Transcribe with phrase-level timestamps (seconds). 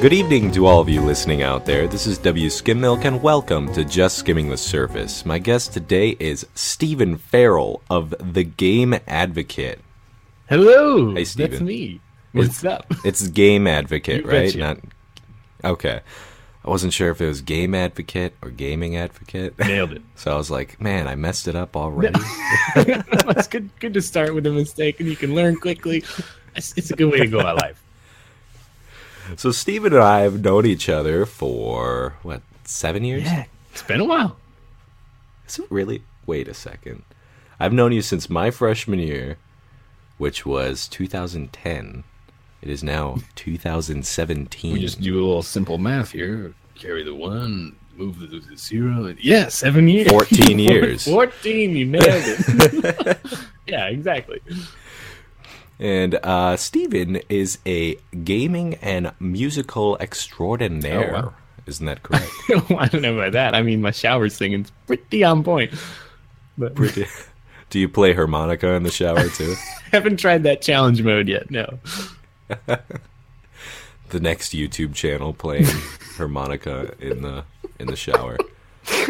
[0.00, 1.86] Good evening to all of you listening out there.
[1.88, 5.24] This is W Skim Milk, and welcome to Just Skimming the Surface.
[5.24, 9.80] My guest today is Stephen Farrell of The Game Advocate.
[10.48, 11.50] Hello, Hey, Steven.
[11.50, 12.00] that's me.
[12.32, 12.86] What's up?
[13.04, 14.46] It's Game Advocate, right?
[14.52, 14.58] betcha.
[14.58, 14.78] Not
[15.64, 16.00] okay.
[16.64, 19.58] I wasn't sure if it was Game Advocate or Gaming Advocate.
[19.58, 20.02] Nailed it.
[20.16, 22.18] So I was like, man, I messed it up already.
[22.76, 23.70] it's good.
[23.80, 26.04] Good to start with a mistake, and you can learn quickly.
[26.54, 27.82] It's, it's a good way to go about life.
[29.36, 33.24] So Stephen and I have known each other for what seven years?
[33.24, 34.36] Yeah, it's been a while.
[35.48, 36.02] Is it really?
[36.26, 37.02] Wait a second.
[37.58, 39.38] I've known you since my freshman year,
[40.18, 42.04] which was 2010.
[42.62, 44.72] It is now 2017.
[44.72, 46.52] We just do a little simple math here.
[46.74, 49.04] Carry the one, move the, the zero.
[49.06, 50.10] and- Yeah, seven years.
[50.10, 51.04] 14 years.
[51.04, 51.76] Fourteen.
[51.76, 53.18] You nailed it.
[53.66, 54.40] yeah, exactly.
[55.78, 61.10] And uh, Steven is a gaming and musical extraordinaire.
[61.16, 61.34] Oh, wow.
[61.66, 62.30] Isn't that correct?
[62.70, 63.54] I don't know about that.
[63.54, 65.74] I mean, my shower singing's pretty on point.
[66.56, 66.74] But
[67.70, 69.54] Do you play harmonica in the shower too?
[69.92, 71.50] haven't tried that challenge mode yet.
[71.50, 71.78] No.
[72.66, 75.66] the next YouTube channel playing
[76.16, 77.44] harmonica in the
[77.78, 78.38] in the shower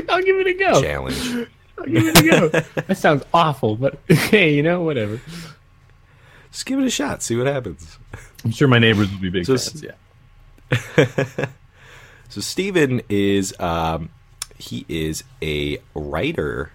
[0.09, 0.83] I'll give it a go.
[0.83, 1.49] challenge.
[1.79, 2.49] I'll give it a go.
[2.49, 5.21] that sounds awful, but hey, you know, whatever.
[6.57, 7.23] Just give it a shot.
[7.23, 7.99] See what happens.
[8.43, 9.85] I'm sure my neighbors will be big So fans.
[10.71, 11.47] Yeah.
[12.31, 14.09] So Steven is um,
[14.59, 16.71] he is a writer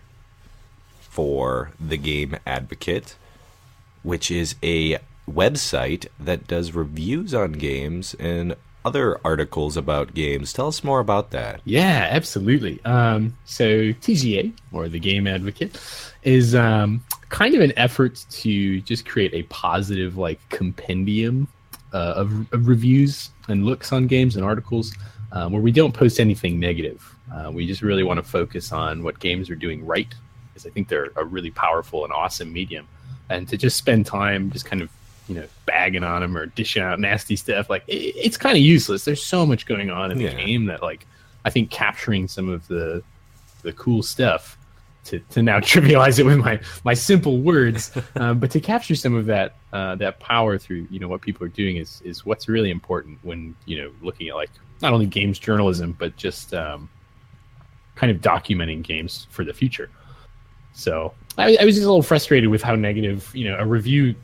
[1.02, 3.16] for the Game Advocate,
[4.04, 10.54] which is a website that does reviews on games and other articles about games.
[10.54, 11.62] Tell us more about that.
[11.66, 12.84] Yeah, absolutely.
[12.86, 15.80] Um, so TGA or the Game Advocate
[16.24, 21.48] is um, kind of an effort to just create a positive like compendium
[21.94, 24.94] uh, of, of reviews and looks on games and articles
[25.32, 27.16] um, where we don't post anything negative.
[27.34, 30.14] Uh, we just really want to focus on what games are doing right
[30.48, 32.88] because I think they're a really powerful and awesome medium.
[33.30, 34.90] And to just spend time just kind of
[35.28, 38.64] you know bagging on them or dishing out nasty stuff like it, it's kind of
[38.64, 39.06] useless.
[39.06, 40.34] There's so much going on in the Yeah.
[40.36, 41.06] game that like
[41.46, 43.04] I think capturing some of the
[43.64, 44.58] the cool stuff
[45.06, 49.16] to, to now trivialize it with my my simple words, um, but to capture some
[49.16, 52.48] of that uh, that power through you know what people are doing is is what's
[52.50, 54.50] really important when you know looking at like
[54.82, 56.90] not only games journalism but just um,
[57.96, 59.90] kind of documenting games for the future.
[60.74, 64.16] So I, I was just a little frustrated with how negative you know a review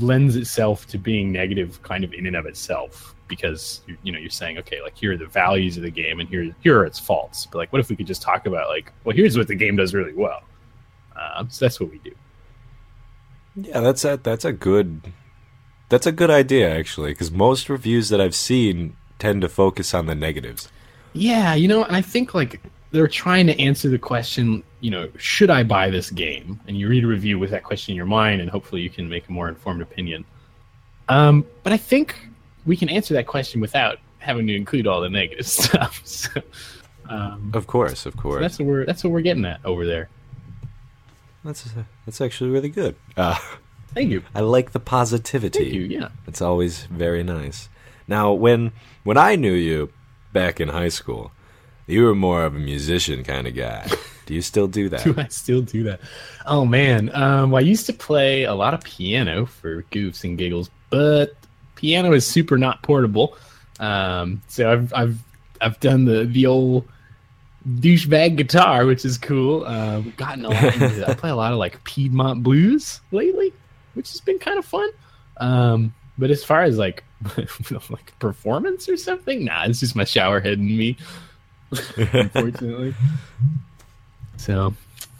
[0.00, 4.18] lends itself to being negative kind of in and of itself because you, you know
[4.18, 6.84] you're saying okay like here are the values of the game and here here are
[6.86, 7.46] its faults.
[7.46, 9.76] But like what if we could just talk about like well here's what the game
[9.76, 10.42] does really well.
[11.16, 12.12] Um, so that's what we do.
[13.56, 15.12] Yeah, that's a that's a good
[15.88, 20.06] that's a good idea actually because most reviews that I've seen tend to focus on
[20.06, 20.68] the negatives.
[21.12, 22.60] yeah you know and i think like
[22.94, 26.88] they're trying to answer the question you know should i buy this game and you
[26.88, 29.32] read a review with that question in your mind and hopefully you can make a
[29.32, 30.24] more informed opinion
[31.08, 32.28] um, but i think
[32.66, 36.30] we can answer that question without having to include all the negative stuff so,
[37.08, 38.40] um, Of course, of course.
[38.40, 40.08] that's what we're that's what we're getting at over there
[41.44, 41.68] That's
[42.06, 42.94] that's actually really good.
[43.16, 43.36] Uh,
[43.94, 45.58] thank you I like the positivity.
[45.64, 47.68] thank you yeah It's always very nice.
[48.08, 48.72] Now, when
[49.02, 49.90] when I knew you
[50.32, 51.30] back in high school,
[51.86, 53.86] you were more of a musician kind of guy.
[54.26, 55.04] Do you still do that?
[55.04, 56.00] Do I still do that?
[56.46, 60.38] Oh man, um, well, I used to play a lot of piano for goofs and
[60.38, 61.34] giggles, but
[61.76, 63.36] piano is super not portable.
[63.80, 65.18] Um, so I've I've
[65.60, 66.88] I've done the the old
[67.68, 69.64] douchebag guitar, which is cool.
[69.64, 73.52] Uh, we've gotten a lot into I play a lot of like Piedmont blues lately,
[73.94, 74.88] which has been kind of fun.
[75.38, 77.04] Um, but as far as like
[77.90, 80.96] like performance or something, nah, it's just my shower head and me.
[81.96, 82.94] Unfortunately.
[84.36, 84.74] So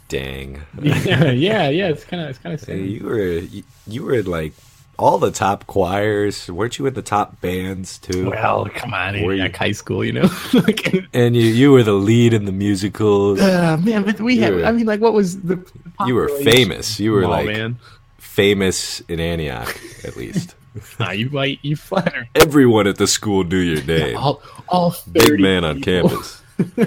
[0.07, 0.61] Dang.
[0.81, 1.87] yeah, yeah, yeah.
[1.89, 2.77] It's kind of it's kind of sad.
[2.79, 4.53] you were you, you were like
[4.97, 6.49] all the top choirs.
[6.49, 8.29] Weren't you in the top bands too?
[8.29, 10.29] Well, come on, Were in you- like high school, you know.
[11.13, 13.41] and you you were the lead in the musicals.
[13.41, 14.53] uh, man, but we You had.
[14.53, 15.55] were- I mean, like, what was the?
[15.55, 15.71] the
[16.07, 16.99] You were famous.
[16.99, 17.77] You were on, like man.
[18.19, 20.55] famous in Antioch, at least.
[20.99, 22.27] Nah, you might you flatter.
[22.35, 24.17] Everyone at the school knew your name.
[24.17, 26.41] All all Big 30 man on campus.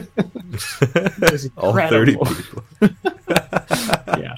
[1.58, 2.62] All thirty people.
[4.19, 4.36] yeah.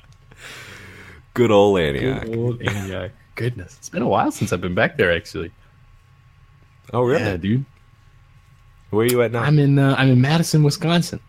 [1.35, 2.25] Good old Antioch.
[2.25, 3.13] Good old Antioch.
[3.37, 5.15] Goodness, it's been a while since I've been back there.
[5.15, 5.53] Actually,
[6.93, 7.23] Oh really?
[7.23, 7.65] yeah, dude.
[8.91, 9.43] Where are you at now?
[9.43, 11.21] I'm in uh, I'm in Madison, Wisconsin,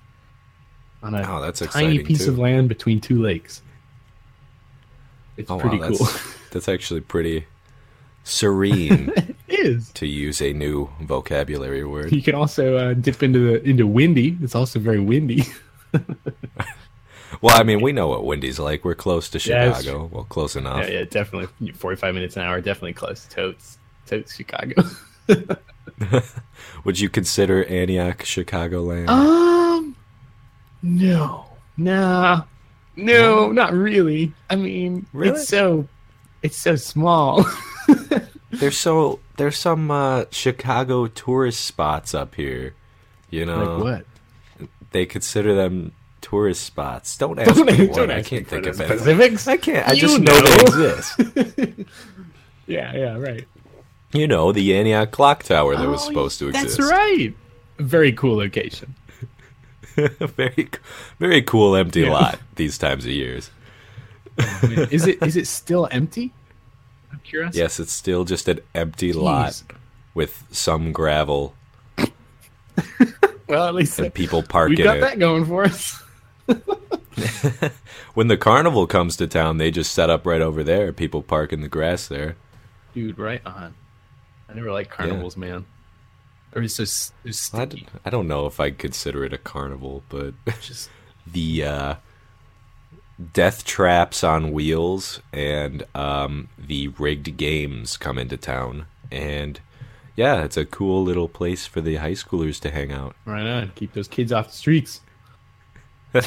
[1.03, 2.31] on a Oh, that's tiny piece too.
[2.31, 3.61] of land between two lakes.
[5.37, 5.97] It's oh pretty wow, cool.
[5.99, 7.45] that's that's actually pretty
[8.23, 9.31] serene.
[9.65, 9.91] Is.
[9.93, 12.11] to use a new vocabulary word.
[12.11, 14.37] You can also uh, dip into the into windy.
[14.41, 15.43] It's also very windy.
[17.41, 18.83] Well, I mean, we know what windy's like.
[18.85, 20.09] We're close to Yeah, Chicago.
[20.11, 20.87] well, close enough.
[20.87, 21.71] yeah, yeah, definitely.
[21.73, 23.25] Forty five minutes an hour, definitely close.
[23.31, 24.83] Totes, totes, Chicago.
[26.83, 29.07] Would you consider Antioch Chicagoland?
[29.09, 29.95] um,
[30.83, 31.45] no,
[31.77, 32.43] nah,
[32.95, 34.33] no, not really.
[34.49, 35.39] I mean, Really?
[35.39, 35.87] it's so,
[36.43, 37.45] it's so small.
[38.51, 42.75] They're so there's some uh, Chicago tourist spots up here.
[43.30, 44.06] You know, like
[44.60, 44.69] what?
[44.92, 47.18] they consider them tourist spots.
[47.18, 48.12] Don't ask Don't, me don't what.
[48.12, 48.88] I can't for think of it.
[48.88, 49.48] specifics.
[49.48, 49.88] I can't.
[49.88, 50.45] I You just know, know.
[50.45, 51.88] they exist.
[52.68, 53.45] Yeah, yeah, right.
[54.13, 56.78] You know, the Antioch clock tower that was Oh, supposed to exist.
[56.78, 57.33] That's right.
[57.80, 58.95] Very cool location.
[59.95, 60.69] very,
[61.19, 62.12] very cool empty Yeah.
[62.12, 63.50] lot these times of years.
[64.92, 66.31] is it is it still empty?
[67.54, 69.62] Yes, it's still just an empty lot
[70.13, 71.56] with some gravel
[73.48, 75.01] Well, at least and people park we in got it.
[75.01, 76.01] that going for us.
[78.13, 80.92] When the carnival comes to town, they just set up right over there.
[80.92, 82.36] People park in the grass there.
[82.94, 83.74] Dude, right on.
[84.50, 85.66] I never like carnivals, man.
[86.54, 90.04] Or it's just it's I, d- I don't know if I'd consider it a carnival,
[90.10, 90.89] but just
[91.28, 91.95] the uh,
[93.33, 99.59] death traps on wheels and um, the rigged games come into town, and
[100.15, 103.15] yeah, it's a cool little place for the high schoolers to hang out.
[103.25, 103.71] right on.
[103.75, 105.01] Keep those kids off the streets.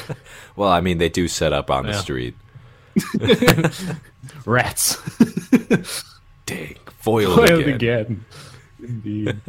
[0.55, 2.33] Well, I mean, they do set up on the street.
[4.45, 4.97] Rats.
[6.45, 7.73] Dang, foiled, Foiled again.
[7.75, 8.25] again.
[8.81, 9.41] Indeed.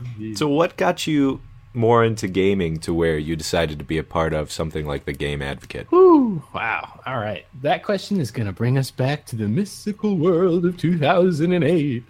[0.00, 0.38] Indeed.
[0.38, 1.40] So, what got you
[1.74, 5.12] more into gaming to where you decided to be a part of something like the
[5.12, 5.86] Game Advocate?
[5.90, 7.00] Whew, wow.
[7.04, 7.44] All right.
[7.62, 12.04] That question is going to bring us back to the mystical world of 2008.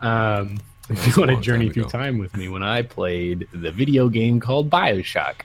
[0.00, 4.08] Um, if you want to journey through time with me, when I played the video
[4.08, 5.40] game called Bioshock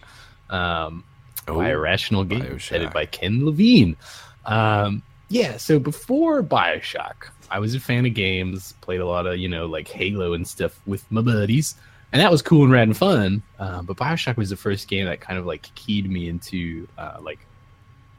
[0.50, 1.04] um,
[1.48, 2.70] Oh, by Irrational Games, Bioshock.
[2.70, 3.98] headed by Ken Levine.
[4.46, 9.38] Um, yeah, so before Bioshock, I was a fan of games, played a lot of,
[9.38, 11.76] you know, like Halo and stuff with my buddies.
[12.14, 13.42] And that was cool and rad and fun.
[13.58, 17.18] Uh, but Bioshock was the first game that kind of like keyed me into uh,
[17.20, 17.40] like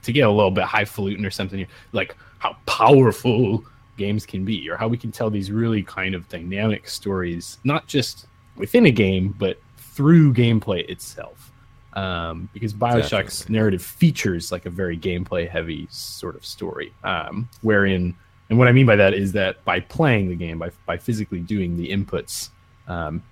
[0.02, 3.64] to get a little bit highfalutin or something, like how powerful
[3.96, 7.86] games can be, or how we can tell these really kind of dynamic stories, not
[7.86, 8.26] just
[8.56, 11.52] within a game, but through gameplay itself.
[11.92, 13.54] Um, because Bioshock's Definitely.
[13.54, 18.16] narrative features like a very gameplay heavy sort of story, um, wherein,
[18.50, 21.38] and what I mean by that is that by playing the game, by, by physically
[21.38, 22.48] doing the inputs,
[22.88, 23.22] um,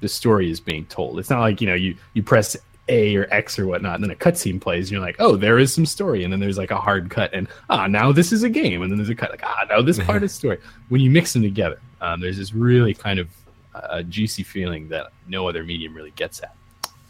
[0.00, 1.18] the story is being told.
[1.18, 2.56] It's not like you know you you press
[2.88, 4.86] A or X or whatnot, and then a cutscene plays.
[4.86, 7.30] And you're like, oh, there is some story, and then there's like a hard cut,
[7.32, 9.82] and ah, now this is a game, and then there's a cut, like ah, now
[9.82, 10.58] this part is story.
[10.88, 13.28] When you mix them together, um, there's this really kind of
[13.74, 16.54] uh, juicy feeling that no other medium really gets at.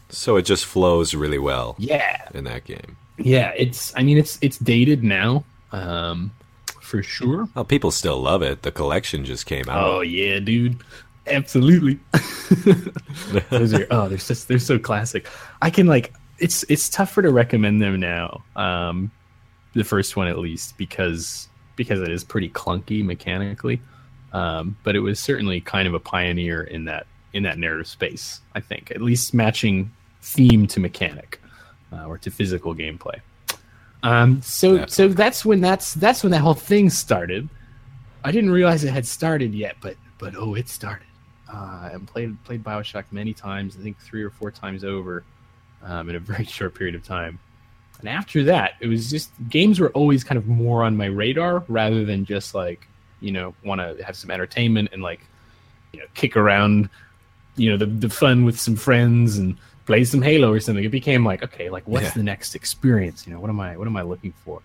[0.09, 2.97] So it just flows really well Yeah, in that game.
[3.19, 3.53] yeah.
[3.57, 6.31] It's I mean it's it's dated now, um,
[6.81, 7.49] for sure.
[7.57, 8.63] Well, people still love it.
[8.63, 9.85] The collection just came out.
[9.85, 10.79] Oh yeah, dude.
[11.27, 11.99] Absolutely.
[13.51, 15.27] Those are oh, they're just they're so classic.
[15.63, 18.45] I can like it's it's tougher to recommend them now.
[18.55, 19.11] Um
[19.75, 23.81] the first one at least because because it is pretty clunky mechanically.
[24.33, 28.41] Um but it was certainly kind of a pioneer in that in that narrative space,
[28.55, 28.91] I think.
[28.91, 31.41] At least matching theme to mechanic
[31.93, 33.21] uh, or to physical gameplay.
[34.03, 35.15] Um so so Definitely.
[35.15, 37.49] that's when that's that's when that whole thing started.
[38.25, 41.07] I didn't realize it had started yet, but but oh, it started.
[41.53, 43.77] Uh, and played played Bioshock many times.
[43.79, 45.25] I think three or four times over,
[45.83, 47.39] um, in a very short period of time.
[48.01, 51.65] And after that, it was just games were always kind of more on my radar
[51.69, 52.87] rather than just like
[53.21, 55.21] you know want to have some entertainment and like
[55.93, 56.91] you know kick around,
[57.57, 60.85] you know the the fun with some friends and play some Halo or something.
[60.85, 62.11] It became like okay, like what's Yeah.
[62.11, 63.25] the next experience?
[63.27, 64.61] You know what am I what am I looking for?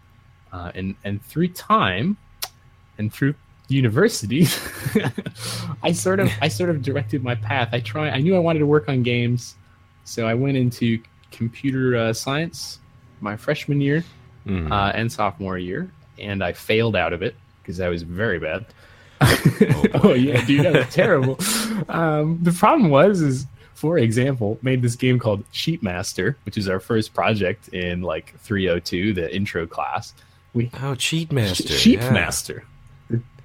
[0.51, 2.17] Uh, and and through time
[2.97, 3.35] and through
[3.71, 4.45] university
[5.83, 8.59] i sort of i sort of directed my path i try i knew i wanted
[8.59, 9.55] to work on games
[10.03, 11.01] so i went into
[11.31, 12.79] computer uh, science
[13.21, 14.03] my freshman year
[14.47, 14.71] Mhm.
[14.71, 18.65] uh, and sophomore year and i failed out of it because i was very bad
[19.21, 19.89] boy.
[20.03, 21.37] oh yeah dude that was terrible
[21.89, 26.67] um, the problem was is for example made this game called sheep master which is
[26.67, 30.13] our first project in like 302 the intro class
[30.53, 32.65] we oh, Cheat Master.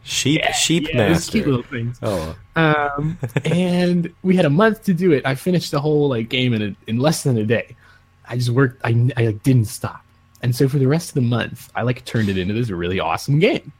[0.07, 0.47] Sheep yeah.
[0.49, 4.85] master Sheep, Sheep yeah, those cute little things Oh, um, and we had a month
[4.85, 5.27] to do it.
[5.27, 7.77] I finished the whole like game in a, in less than a day.
[8.29, 8.81] I just worked.
[8.85, 10.05] I I like, didn't stop,
[10.43, 13.01] and so for the rest of the month, I like turned it into this really
[13.01, 13.73] awesome game.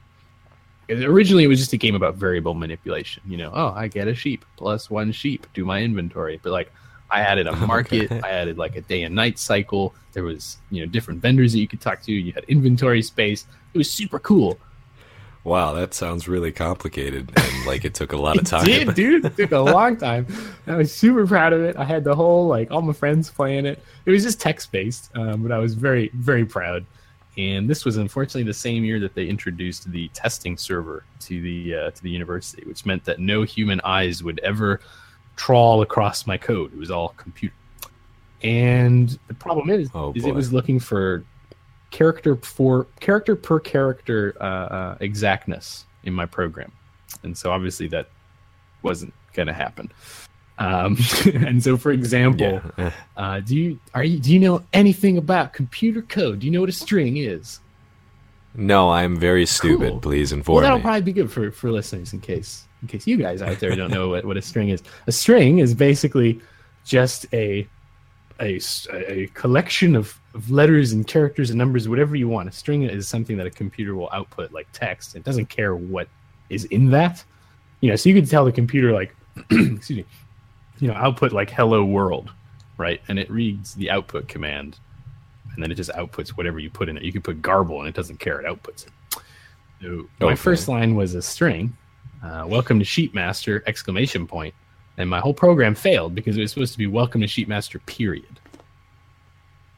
[0.89, 3.23] originally it was just a game about variable manipulation.
[3.25, 6.39] You know, oh, I get a sheep plus one sheep, do my inventory.
[6.41, 6.71] But like,
[7.09, 9.93] I added a market, I added like a day and night cycle.
[10.13, 12.11] There was you know different vendors that you could talk to.
[12.11, 13.45] You had inventory space.
[13.73, 14.57] It was super cool.
[15.43, 18.65] Wow, that sounds really complicated and like it took a lot of It time.
[18.65, 19.25] did, dude.
[19.25, 20.27] It took a long time.
[20.67, 21.77] I was super proud of it.
[21.77, 23.81] I had the whole like all my friends playing it.
[24.05, 26.85] It was just text based, um, but I was very very proud.
[27.37, 31.75] And this was unfortunately the same year that they introduced the testing server to the
[31.75, 34.81] uh, to the university, which meant that no human eyes would ever
[35.37, 36.73] trawl across my code.
[36.73, 37.53] It was all computer.
[38.43, 41.23] And the problem is, Oh, is it was looking for
[41.91, 46.71] character for character per character uh, uh, exactness in my program,
[47.23, 48.09] and so obviously that
[48.83, 49.91] wasn't going to happen.
[50.59, 50.97] Um,
[51.33, 52.91] and so, for example, Yeah.
[53.15, 56.39] uh, do you are you do you know anything about computer code?
[56.39, 57.59] Do you know what a string is?
[58.55, 59.91] No, I'm very stupid.
[59.91, 59.99] Cool.
[59.99, 60.83] Please Well, inform that'll me.
[60.83, 63.91] probably be good for for listeners in case in case you guys out there don't
[63.91, 64.81] know what, what a string is.
[65.05, 66.41] A string is basically
[66.85, 67.67] just a
[68.39, 68.59] a,
[68.91, 72.49] a collection of, of letters and characters and numbers, whatever you want.
[72.49, 75.15] A string is something that a computer will output like text.
[75.15, 76.07] It doesn't care what
[76.49, 77.23] is in that.
[77.81, 79.15] You know, so you could tell the computer like,
[79.51, 80.05] excuse me,
[80.79, 82.31] you know, output like "hello world,"
[82.77, 83.01] right?
[83.07, 84.79] And it reads the output command,
[85.53, 87.03] and then it just outputs whatever you put in it.
[87.03, 89.21] You can put garble, and it doesn't care; it outputs it.
[89.81, 91.75] So my first line was a string.
[92.23, 93.61] Uh, welcome to Sheepmaster!
[93.67, 94.55] Exclamation point,
[94.97, 97.83] and my whole program failed because it was supposed to be welcome to Sheepmaster.
[97.85, 98.39] Period.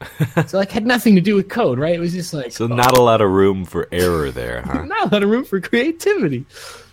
[0.46, 1.94] so like had nothing to do with code, right?
[1.94, 4.84] It was just like So not a lot of room for error there, huh?
[4.86, 6.46] not a lot of room for creativity.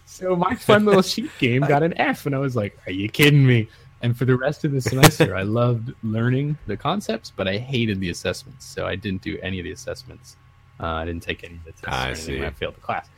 [0.06, 3.08] So my fun little sheet game got an F, and I was like, "Are you
[3.08, 3.70] kidding me?"
[4.02, 8.00] And for the rest of the semester, I loved learning the concepts, but I hated
[8.00, 8.66] the assessments.
[8.66, 10.38] So I didn't do any of the assessments.
[10.80, 12.44] Uh, I didn't take any of the tests I see.
[12.44, 13.10] I failed the class.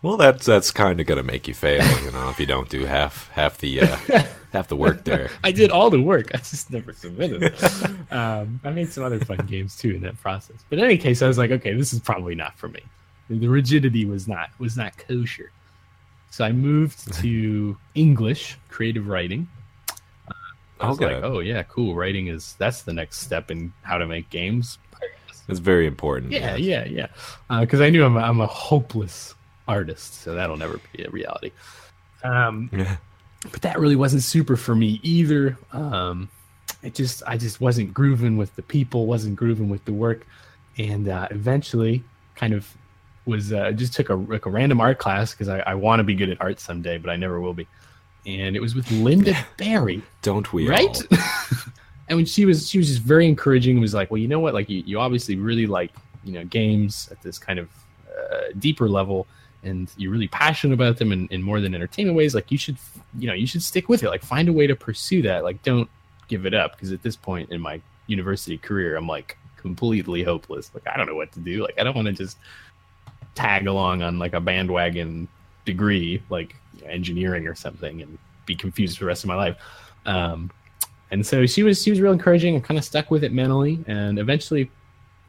[0.00, 2.84] Well, that's that's kind of gonna make you fail, you know, if you don't do
[2.84, 3.96] half half the uh,
[4.52, 5.28] half the work there.
[5.42, 6.30] I did all the work.
[6.34, 7.52] I just never submitted.
[8.12, 10.56] um, I made some other fun games too in that process.
[10.70, 12.80] But in any case, I was like, okay, this is probably not for me.
[13.28, 15.50] The rigidity was not was not kosher.
[16.30, 19.48] So I moved to English creative writing.
[20.80, 21.12] I was Okay.
[21.16, 21.96] like, oh yeah, cool.
[21.96, 24.78] Writing is that's the next step in how to make games.
[25.48, 26.30] It's very important.
[26.30, 27.06] Yeah, yeah, yeah.
[27.60, 29.34] Because I knew I'm a, I'm a hopeless
[29.68, 31.52] artist, so that'll never be a reality.
[32.24, 32.96] Um, yeah.
[33.52, 35.56] but that really wasn't super for me either.
[35.72, 36.28] Um,
[36.82, 40.26] it just I just wasn't grooving with the people, wasn't grooving with the work,
[40.76, 42.02] and uh, eventually
[42.34, 42.72] kind of
[43.26, 46.04] was uh, just took a like a random art class because I, I want to
[46.04, 47.66] be good at art someday, but I never will be.
[48.26, 51.00] And it was with Lynda Barry, Don't we right?
[52.08, 54.40] and when she was she was just very encouraging and was like, well, you know
[54.40, 54.54] what?
[54.54, 55.92] Like you, you obviously really like
[56.24, 57.68] you know games at this kind of
[58.08, 59.26] uh, deeper level
[59.62, 62.76] and you're really passionate about them in, in more than entertainment ways like you should
[63.18, 64.08] you know you should stick with it.
[64.08, 65.44] Like find a way to pursue that.
[65.44, 65.88] Like don't
[66.28, 70.70] give it up because at this point in my university career i'm like completely hopeless.
[70.74, 71.62] Like i don't know what to do.
[71.62, 72.38] Like i don't want to just
[73.34, 75.28] tag along on like a bandwagon
[75.64, 79.56] degree like engineering or something and be confused for the rest of my life.
[80.06, 80.50] Um,
[81.10, 82.54] and so she was she was real encouraging.
[82.54, 84.70] And kind of stuck with it mentally and eventually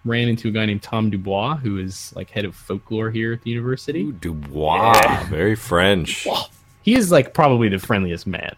[0.05, 3.41] ran into a guy named tom dubois who is like head of folklore here at
[3.43, 5.23] the university Ooh, Dubois, Yeah.
[5.29, 6.25] very French.
[6.83, 8.55] he is like probably the friendliest man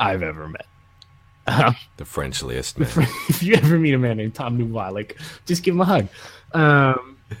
[0.00, 0.66] I've ever met.
[1.48, 2.88] Um, The Frenchliest man.
[3.28, 6.08] if you ever meet a man named Tom Dubois, like just give him a hug.
[6.52, 7.16] Um,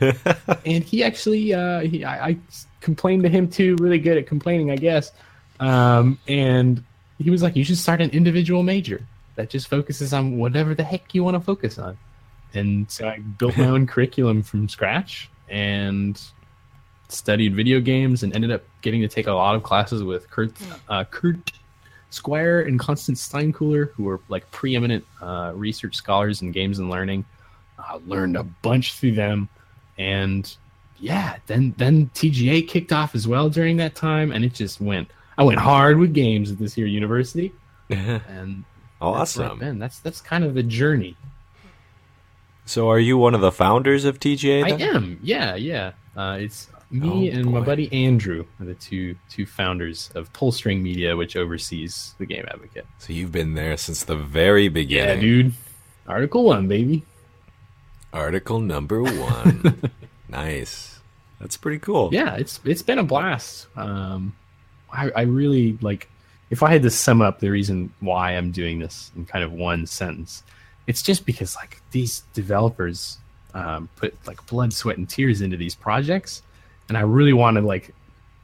[0.66, 2.36] and he actually, uh, he, I, I
[2.80, 5.12] complained to him too, really good at complaining, I guess.
[5.60, 6.82] Um, and
[7.18, 9.00] he was like, "You should start an individual major
[9.36, 11.96] that just focuses on whatever the heck you want to focus on."
[12.54, 16.20] And so I built my own curriculum from scratch and
[17.08, 20.52] studied video games and ended up getting to take a lot of classes with Kurt,
[20.88, 21.52] uh, Kurt
[22.10, 27.24] Squire and Constance Steinkuehler, who were like preeminent uh, research scholars in games and learning.
[27.78, 29.48] I learned a bunch through them,
[29.98, 30.54] and
[30.98, 35.10] yeah, then then TGA kicked off as well during that time, and it just went.
[35.36, 37.52] I went hard with games at this here university,
[37.90, 38.64] and
[39.00, 39.58] that's where I've awesome.
[39.58, 39.78] been.
[39.78, 41.16] That's that's kind of the journey.
[42.68, 44.62] So, are you one of the founders of TGA?
[44.64, 45.18] I am.
[45.22, 45.92] Yeah, yeah.
[46.14, 50.82] Uh, it's me Oh, and my buddy Andrew are the two two founders of Pullstring
[50.82, 52.86] Media, which oversees the Game Advocate.
[52.98, 55.52] So you've been there since the very beginning, Yeah, dude.
[56.06, 57.04] Article one, baby.
[58.12, 59.80] Article number one.
[60.28, 61.00] nice.
[61.40, 62.10] That's pretty cool.
[62.12, 63.66] Yeah, it's it's been a blast.
[63.76, 64.34] Um,
[64.92, 66.08] I, I really like.
[66.50, 69.52] If I had to sum up the reason why I'm doing this in kind of
[69.52, 70.42] one sentence,
[70.88, 73.18] it's just because like these developers
[73.54, 76.42] um, put like blood, sweat, and tears into these projects,
[76.88, 77.94] and I really want to like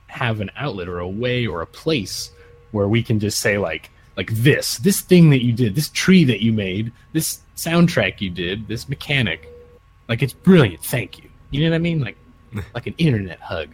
[0.06, 2.30] have an outlet or a way or a place
[2.70, 6.22] where we can just say like like this this thing that you did this tree
[6.22, 9.48] that you made this soundtrack you did this mechanic
[10.08, 12.16] like it's brilliant thank you you know what i mean like
[12.74, 13.70] like an internet hug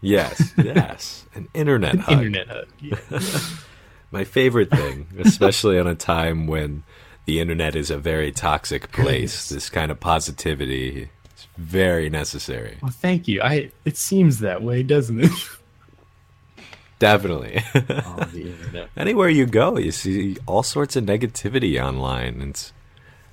[0.00, 2.12] Yes, yes, an internet an hug.
[2.18, 2.98] internet hug yeah.
[4.10, 6.84] My favorite thing, especially on a time when
[7.28, 9.04] the internet is a very toxic place.
[9.06, 9.48] Goodness.
[9.50, 12.78] This kind of positivity is very necessary.
[12.82, 15.30] well thank you i it seems that way doesn't it
[16.98, 17.62] Definitely.
[17.74, 22.40] oh the internet Anywhere you go, you see all sorts of negativity online.
[22.42, 22.72] It's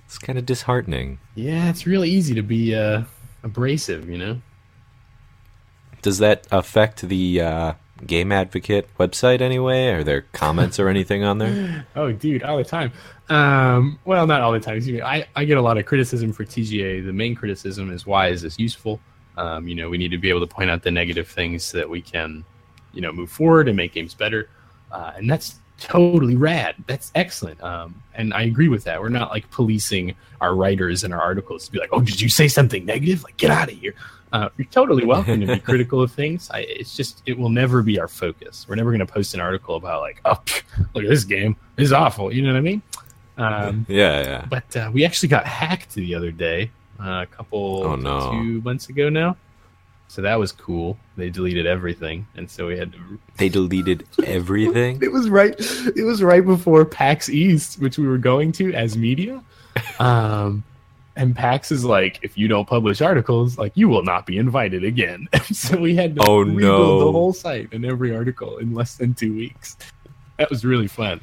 [0.05, 1.17] it's kind of disheartening.
[1.33, 3.03] yeah it's really easy to be uh
[3.43, 4.41] abrasive you know
[6.03, 7.73] Does that affect the uh,
[8.07, 9.87] Game Advocate website anyway?
[9.87, 11.87] Are there comments or anything on there?
[11.95, 12.91] Oh, dude, all the time.
[13.29, 14.83] Um, well, not all the time.
[14.85, 15.01] Me.
[15.01, 17.05] I, I get a lot of criticism for TGA.
[17.05, 18.99] The main criticism is why is this useful?
[19.37, 21.77] Um, you know, we need to be able to point out the negative things so
[21.77, 22.43] that we can,
[22.93, 24.49] you know, move forward and make games better.
[24.91, 26.75] Uh, and that's totally rad.
[26.87, 27.61] That's excellent.
[27.61, 29.01] Um, and I agree with that.
[29.01, 32.29] We're not like policing our writers and our articles to be like, oh, did you
[32.29, 33.23] say something negative?
[33.23, 33.95] Like, get out of here.
[34.35, 36.49] Uh, you're totally welcome to be critical of things.
[36.51, 38.65] I, it's just it will never be our focus.
[38.67, 40.61] We're never going to post an article about like, oh, pff,
[40.93, 41.55] look at this game.
[41.77, 42.33] It's awful.
[42.33, 42.81] You know what I mean?
[43.37, 44.45] Um, Yeah, yeah.
[44.49, 48.31] but uh, we actually got hacked the other day, uh, a couple Oh, no.
[48.31, 49.37] two months ago now.
[50.09, 50.97] So that was cool.
[51.17, 52.99] They deleted everything, and so we had to.
[53.37, 54.99] They deleted everything.
[55.01, 55.55] It was right.
[55.95, 59.41] It was right before PAX East, which we were going to as media.
[59.99, 60.63] Um,
[61.15, 64.83] and PAX is like, if you don't publish articles, like you will not be invited
[64.83, 65.27] again.
[65.51, 66.99] so we had to Oh, rebuild no.
[67.05, 69.77] the whole site and every article in less than two weeks.
[70.37, 71.21] That was really fun.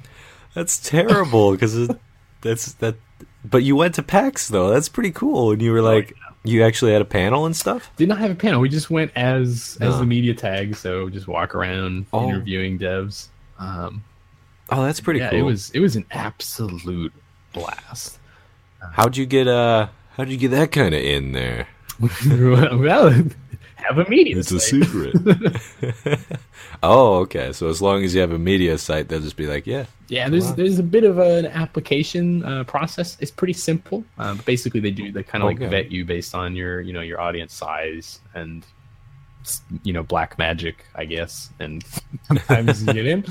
[0.55, 1.89] That's terrible because
[2.41, 2.97] that's that.
[3.45, 4.71] But you went to PAX though.
[4.71, 5.51] That's pretty cool.
[5.53, 7.91] And you were like, you actually had a panel and stuff.
[7.97, 8.61] Did not have a panel.
[8.61, 12.29] We just went as as the media tag, so just walk around Oh.
[12.29, 13.29] interviewing devs.
[13.59, 14.03] Um,
[14.71, 15.39] Oh, that's pretty yeah, cool.
[15.41, 17.13] it was it was an absolute
[17.53, 18.19] blast.
[18.93, 19.89] How'd you get uh?
[20.17, 21.69] How'd you get that kind of in there?
[22.31, 23.11] well,
[23.77, 24.37] have a media.
[24.39, 25.15] It's a secret.
[26.83, 27.53] oh, okay.
[27.53, 29.87] So as long as you have a media site, they'll just be like, yeah.
[30.09, 30.55] Yeah, there's Wow.
[30.55, 33.17] there's a bit of an application uh, process.
[33.21, 34.05] It's pretty simple.
[34.19, 36.93] Uh, but basically, they do they kind of like vet you based on your you
[36.93, 38.65] know your audience size and
[39.83, 41.51] you know black magic, I guess.
[41.59, 41.85] And
[42.25, 43.25] sometimes you get in.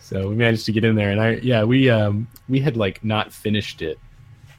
[0.00, 3.04] So we managed to get in there, and I yeah we um we had like
[3.04, 3.98] not finished it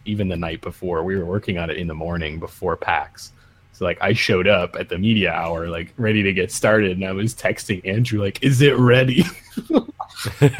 [0.06, 1.04] even the night before.
[1.04, 3.32] We were working on it in the morning before PAX.
[3.74, 7.06] So like I showed up at the media hour, like ready to get started, and
[7.06, 9.26] I was texting Andrew like, "Is it ready?"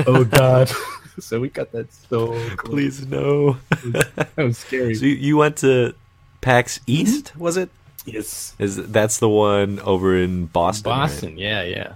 [0.06, 0.70] oh God!
[1.20, 2.28] so we got that so
[2.58, 2.74] close.
[2.74, 3.58] Please no.
[3.84, 4.96] That was scary.
[4.96, 5.96] so you, you went to
[6.42, 7.40] PAX East, mm-hmm.
[7.40, 7.70] was it?
[8.06, 10.92] yes, Is that's the one over in Boston?
[10.92, 10.98] right?
[10.98, 11.38] Boston.
[11.38, 11.96] Yeah, yeah.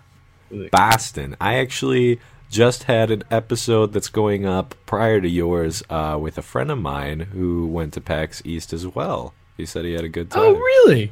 [0.71, 1.35] Boston.
[1.39, 6.41] I actually just had an episode that's going up prior to yours uh, with a
[6.41, 9.33] friend of mine who went to PAX East as well.
[9.55, 10.41] He said he had a good time.
[10.41, 11.11] Oh, really?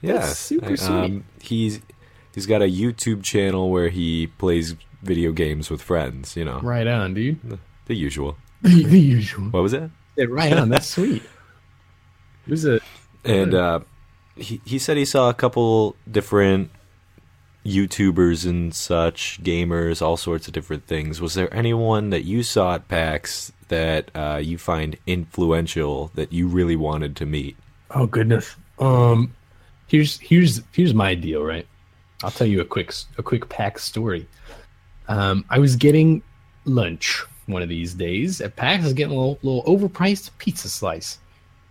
[0.00, 0.90] yeah, that's super sweet.
[0.90, 1.80] um, he's
[2.34, 6.36] he's got a YouTube channel where he plays video games with friends.
[6.36, 7.58] You know, Right on, dude.
[7.86, 8.36] the usual.
[8.62, 9.46] The, the usual.
[9.46, 9.90] What was it?
[10.16, 10.68] Yeah, right on.
[10.68, 11.22] That's sweet.
[12.46, 12.82] Who's It was
[13.26, 13.80] a And uh,
[14.36, 16.70] he he said he saw a couple different
[17.68, 21.20] YouTubers and such, gamers, all sorts of different things.
[21.20, 26.48] Was there anyone that you saw at PAX that uh, you find influential that you
[26.48, 27.56] really wanted to meet?
[27.90, 28.56] Oh goodness.
[28.78, 29.34] Um,
[29.86, 31.66] here's here's here's my deal, right?
[32.22, 34.26] I'll tell you a quick a quick PAX story.
[35.08, 36.22] Um, I was getting
[36.64, 38.82] lunch one of these days at PAX.
[38.82, 41.18] I was getting a little, little overpriced pizza slice,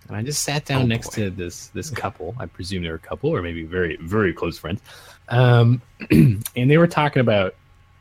[0.07, 1.23] and I just sat down Oh, next boy.
[1.25, 2.35] to this this couple.
[2.39, 4.81] I presume they were a couple, or maybe very very close friends.
[5.29, 7.55] Um, and they were talking about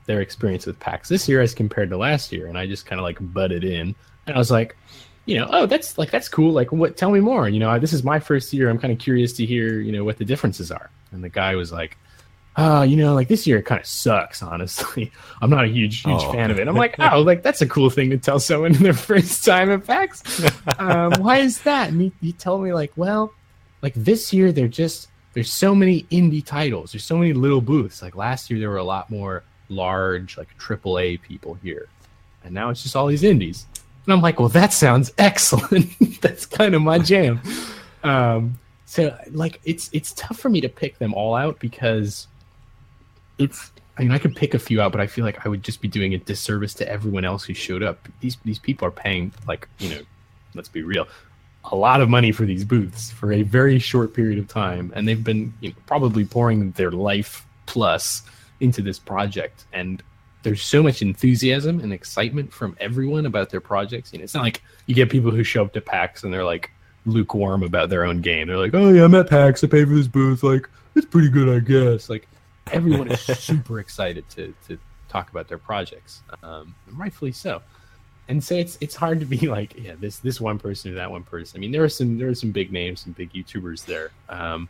[0.07, 3.01] their experience with PAX this year as compared to last year, and I just kind
[3.01, 3.95] of like butted in,
[4.27, 4.77] and I was like,
[5.25, 6.53] you know, oh, that's like that's cool.
[6.53, 6.97] Like, what?
[6.97, 7.49] Tell me more.
[7.49, 8.71] You know, I, this is my first year.
[8.71, 10.89] I'm kind of curious to hear, you know, what the differences are.
[11.11, 11.97] And the guy was like,
[12.57, 14.41] oh, you know, like this year it kind of sucks.
[14.41, 15.11] Honestly,
[15.43, 16.33] I'm not a huge, huge Oh.
[16.33, 16.69] fan of it.
[16.69, 19.85] I'm like, oh, like that's a cool thing to tell someone their first time at
[19.85, 20.23] PAX.
[20.79, 21.89] um, why is that?
[21.91, 23.33] And he, he told me like, well,
[23.83, 26.92] like this year they're just there's so many indie titles.
[26.92, 28.01] There's so many little booths.
[28.01, 31.90] Like last year there were a lot more large like AAA people here,
[32.42, 33.66] and now it's just all these indies.
[34.07, 35.90] And I'm like, well, that sounds excellent.
[36.22, 37.42] That's kind of my jam.
[38.03, 42.29] Um, so like, it's it's tough for me to pick them all out because
[43.37, 43.72] it's.
[43.99, 45.83] I mean, I could pick a few out, but I feel like I would just
[45.83, 48.09] be doing a disservice to everyone else who showed up.
[48.20, 50.01] These these people are paying like you know,
[50.55, 51.07] let's be real,
[51.72, 55.07] a lot of money for these booths for a very short period of time, and
[55.07, 58.22] they've been you know, probably pouring their life plus
[58.61, 60.02] into this project, and
[60.42, 64.12] there's so much enthusiasm and excitement from everyone about their projects.
[64.12, 66.44] You know, it's not like you get people who show up to PAX and they're
[66.44, 66.70] like
[67.05, 68.46] lukewarm about their own game.
[68.46, 69.64] They're like, "Oh yeah, I'm at PAX.
[69.64, 70.42] I pay for this booth.
[70.42, 72.29] Like, it's pretty good, I guess." Like,
[72.72, 77.62] everyone is super excited to to talk about their projects, um, rightfully so.
[78.29, 81.11] And so it's it's hard to be like, yeah, this this one person or that
[81.11, 81.59] one person.
[81.59, 84.11] I mean, there are some there are some big names, some big YouTubers there.
[84.29, 84.69] Um,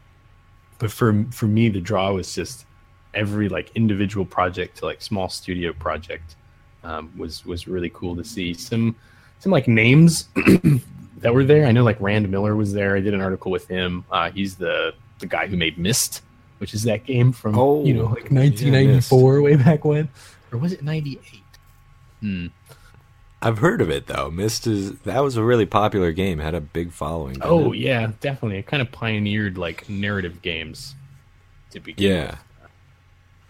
[0.79, 2.67] but for for me, the draw was just
[3.15, 6.37] every like individual project to like small studio project
[6.85, 8.55] um, was was really cool to see.
[8.55, 8.95] Some
[9.39, 10.29] some like names
[11.19, 11.67] that were there.
[11.67, 12.97] I know like Rand Miller was there.
[12.97, 14.05] I did an article with him.
[14.11, 16.23] Uh, he's the the guy who made Myst,
[16.59, 20.09] which is that game from Oh, you know like yeah, 1994 way back when,
[20.53, 21.21] or was it 98?
[22.21, 22.47] Hmm.
[23.43, 24.31] I've heard of it though.
[24.31, 26.39] Myst is that was a really popular game.
[26.39, 27.39] Had a big following.
[27.43, 27.79] Oh it?
[27.79, 28.59] yeah, definitely.
[28.59, 30.95] It kind of pioneered like narrative games
[31.71, 32.31] to begin yeah.
[32.31, 32.39] with.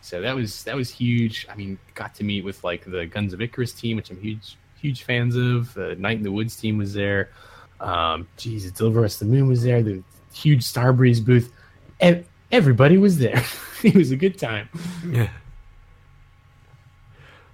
[0.00, 1.46] So that was that was huge.
[1.50, 4.56] I mean, got to meet with like the Guns of Icarus team, which I'm huge
[4.80, 5.74] huge fans of.
[5.74, 7.30] The Night in the Woods team was there.
[7.80, 9.82] Um, Jesus, Deliver Us the Moon was there.
[9.82, 11.52] The huge Starbreeze booth.
[12.02, 13.42] E- everybody was there.
[13.82, 14.68] it was a good time.
[15.08, 15.30] Yeah.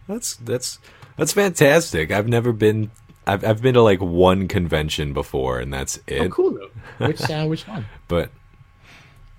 [0.08, 0.78] That's that's
[1.16, 2.10] that's fantastic.
[2.10, 2.90] I've never been.
[3.26, 6.20] I've I've been to like one convention before, and that's it.
[6.20, 6.70] Oh, cool though.
[7.06, 7.86] Which uh, which one?
[8.08, 8.30] But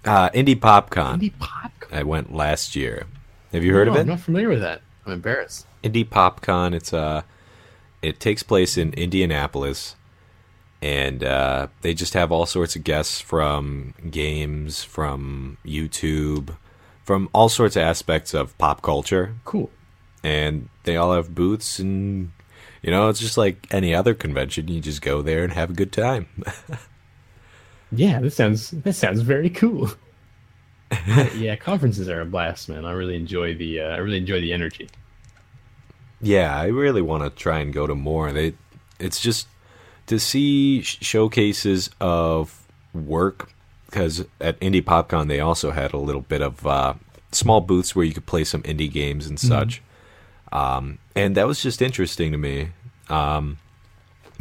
[0.06, 1.20] uh, Indie PopCon.
[1.20, 1.92] Indie PopCon.
[1.94, 3.06] I went last year.
[3.52, 4.02] Have you heard No, of it?
[4.02, 4.82] I'm not familiar with that.
[5.06, 5.68] I'm embarrassed.
[5.84, 6.74] Indie PopCon.
[6.74, 7.24] It's uh
[8.02, 9.96] it takes place in Indianapolis,
[10.82, 16.58] and uh, they just have all sorts of guests from games, from YouTube,
[17.06, 19.70] from all sorts of aspects of pop culture, Cool.
[20.24, 22.32] And they all have booths and.
[22.82, 24.68] You know, it's just like any other convention.
[24.68, 26.28] You just go there and have a good time.
[27.96, 29.92] Yeah, this sounds that sounds very cool.
[31.36, 32.86] yeah, conferences are a blast, man.
[32.86, 34.90] I really enjoy the uh, I really enjoy the energy.
[36.22, 38.32] Yeah, I really want to try and go to more.
[38.32, 38.54] They,
[39.00, 39.48] it's just
[40.08, 43.52] to see showcases of work
[43.88, 46.94] because at Indie PopCon they also had a little bit of uh,
[47.32, 49.84] small booths where you could play some indie games and such,
[50.54, 52.70] um, and that was just interesting to me.
[53.10, 53.58] Um,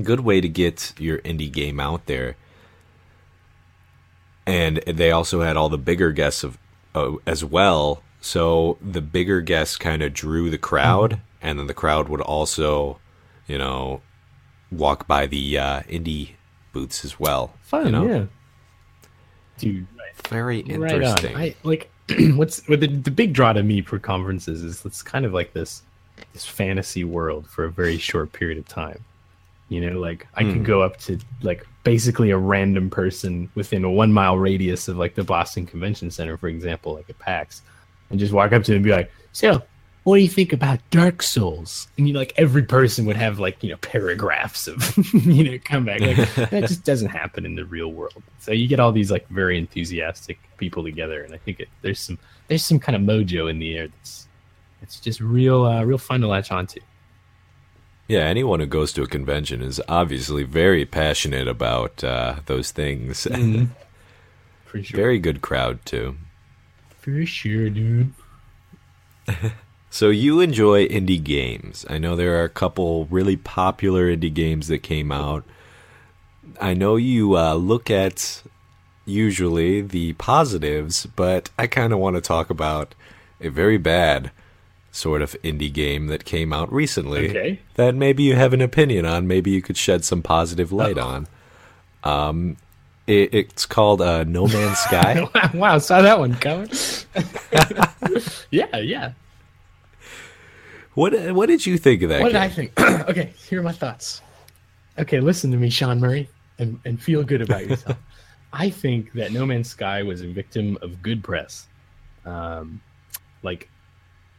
[0.00, 2.36] good way to get your indie game out there,
[4.46, 6.58] and they also had all the bigger guests of
[6.94, 8.02] uh, as well.
[8.20, 13.00] So the bigger guests kind of drew the crowd, and then the crowd would also,
[13.46, 14.02] you know,
[14.70, 16.32] walk by the uh, indie
[16.72, 17.54] booths as well.
[17.62, 18.06] Fun, you know?
[18.06, 18.24] yeah.
[19.56, 21.34] Dude, right, Very interesting.
[21.34, 21.40] on.
[21.40, 21.90] I like
[22.34, 25.54] what's what the, the big draw to me for conferences is it's kind of like
[25.54, 25.82] this
[26.32, 29.04] this fantasy world for a very short period of time.
[29.68, 30.52] You know, like I Hmm.
[30.52, 34.96] could go up to like basically a random person within a one mile radius of
[34.98, 37.62] like the Boston Convention Center, for example, like at PAX,
[38.10, 39.62] and just walk up to them and be like, "So,
[40.04, 43.62] what do you think about Dark Souls?" And you like every person would have like
[43.62, 46.00] you know paragraphs of you know comeback.
[46.02, 48.22] Like, that just doesn't happen in the real world.
[48.40, 52.00] So you get all these like very enthusiastic people together, and I think it, there's
[52.00, 54.28] some there's some kind of mojo in the air that's
[54.82, 56.80] it's just real uh, real fun to latch onto.
[58.08, 63.22] yeah, anyone who goes to a convention is obviously very passionate about uh, those things.
[64.64, 64.96] For sure.
[64.96, 66.16] very good crowd too.
[66.98, 68.12] For sure, dude.
[69.90, 71.84] So you enjoy indie games.
[71.90, 75.44] I know there are a couple really popular indie games that came out.
[76.58, 78.42] I know you uh, look at
[79.04, 82.94] usually the positives, but I kind of want to talk about
[83.38, 84.30] a very bad
[84.94, 87.60] sort of indie game that came out recently Okay.
[87.76, 89.26] that maybe you have an opinion on.
[89.26, 91.02] Maybe you could shed some positive light Oh.
[91.02, 91.26] on.
[92.04, 92.56] Um,
[93.06, 95.26] it, it's called uh, No Man's Sky.
[95.54, 96.68] wow, saw that one coming.
[98.50, 99.12] yeah, yeah.
[100.94, 102.20] what what did you think of that?
[102.20, 102.36] What did?
[102.36, 102.78] I think?
[102.80, 104.20] okay, here are my thoughts.
[104.98, 106.28] Okay, listen to me, Sean Murray,
[106.58, 107.96] and, and feel good about yourself.
[108.52, 111.66] I think that No Man's Sky was a victim of good press.
[112.26, 112.82] Um,
[113.42, 113.70] like,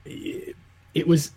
[0.05, 0.55] it,
[0.93, 1.31] it was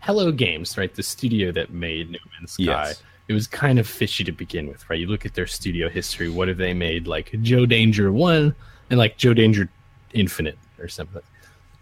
[0.00, 0.94] Hello Games, right?
[0.94, 2.62] The studio that made No Man's Sky.
[2.64, 3.02] Yes.
[3.26, 4.98] It was kind of fishy to begin with, right?
[4.98, 6.28] You look at their studio history.
[6.28, 7.06] What have they made?
[7.06, 8.54] Like Joe Danger One
[8.90, 9.70] and like Joe Danger
[10.12, 11.22] Infinite or something.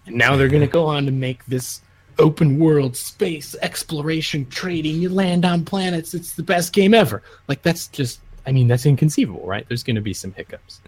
[0.07, 1.81] And now they're going to go on to make this
[2.19, 5.01] open world space exploration trading.
[5.01, 6.15] You land on planets.
[6.15, 7.23] It's the best game ever.
[7.49, 9.67] Like that's just, I mean, that's inconceivable, right?
[9.69, 10.81] There's going to be some hiccups.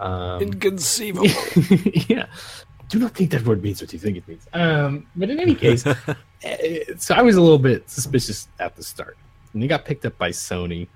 [0.00, 1.28] Um, Inconceivable.
[2.08, 2.26] yeah.
[2.92, 4.46] Do not think that word means what you think it means.
[4.52, 5.86] Um, but in any case,
[6.42, 9.16] eh, so I was a little bit suspicious at the start.
[9.54, 10.88] And they got picked up by Sony,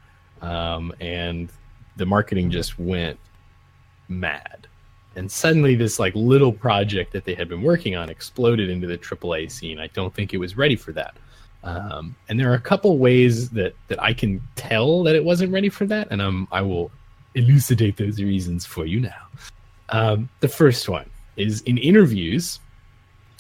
[0.43, 1.49] um, and
[1.97, 3.19] the marketing just went
[4.09, 4.69] mad.
[5.17, 8.99] and suddenly this like little project that they had been working on exploded into the
[8.99, 9.81] AAA scene.
[9.81, 11.17] I don't think it was ready for that.
[11.65, 15.51] Um, and there are a couple ways that that I can tell that it wasn't
[15.51, 16.91] ready for that, and um, I will
[17.35, 19.23] elucidate those reasons for you now.
[19.89, 22.61] Um, the first one is in interviews,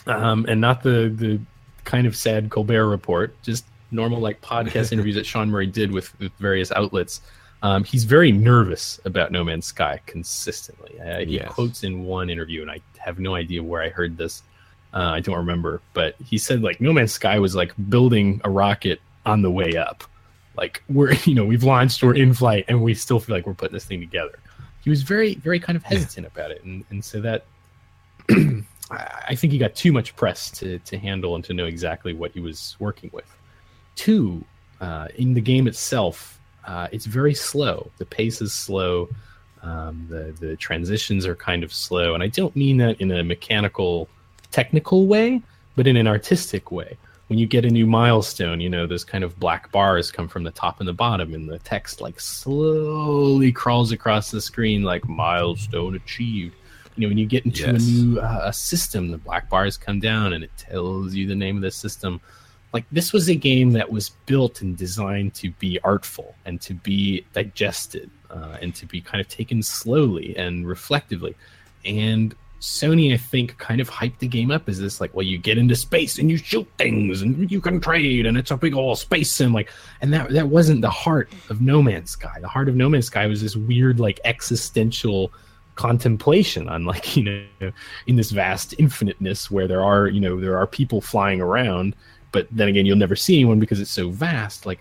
[0.06, 1.40] um, and not the the
[1.84, 6.18] kind of sad Colbert report, just normal like podcast interviews that Sean Murray did with,
[6.18, 7.20] with various outlets.
[7.62, 11.00] Um, he's very nervous about No Man's Sky consistently.
[11.00, 11.48] Uh, he Yes.
[11.50, 14.42] quotes in one interview, and I have no idea where I heard this.
[14.92, 18.50] Uh, I don't remember, but he said like No Man's Sky was like building a
[18.50, 20.04] rocket on the way up.
[20.56, 23.54] Like we're you know we've launched, we're in flight, and we still feel like we're
[23.54, 24.38] putting this thing together.
[24.82, 27.44] He was very very kind of hesitant about it, and and so that
[28.90, 32.30] I think he got too much press to to handle and to know exactly what
[32.32, 33.26] he was working with.
[33.96, 34.44] Two,
[34.80, 37.90] uh, in the game itself, uh, it's very slow.
[37.98, 39.08] The pace is slow.
[39.62, 43.24] Um, the the transitions are kind of slow, and I don't mean that in a
[43.24, 44.08] mechanical,
[44.52, 45.42] technical way,
[45.74, 46.96] but in an artistic way.
[47.28, 50.44] When you get a new milestone, you know those kind of black bars come from
[50.44, 55.08] the top and the bottom, and the text like slowly crawls across the screen like
[55.08, 56.54] milestone achieved.
[56.96, 57.82] You know, when you get into Yes.
[57.86, 61.34] a new uh, a system, the black bars come down and it tells you the
[61.34, 62.20] name of the system.
[62.72, 66.74] Like this was a game that was built and designed to be artful and to
[66.74, 71.34] be digested uh, and to be kind of taken slowly and reflectively.
[71.84, 75.36] And sony i think kind of hyped the game up as this like well you
[75.36, 78.74] get into space and you shoot things and you can trade and it's a big
[78.74, 82.38] old space sim like and that that wasn't the heart of no man's sky.
[82.40, 85.30] The heart of no man's sky was this weird like existential
[85.76, 87.72] contemplation on like you know
[88.06, 91.94] in this vast infiniteness where there are you know there are people flying around
[92.36, 94.66] but then again you'll never see anyone because it's so vast.
[94.66, 94.78] Like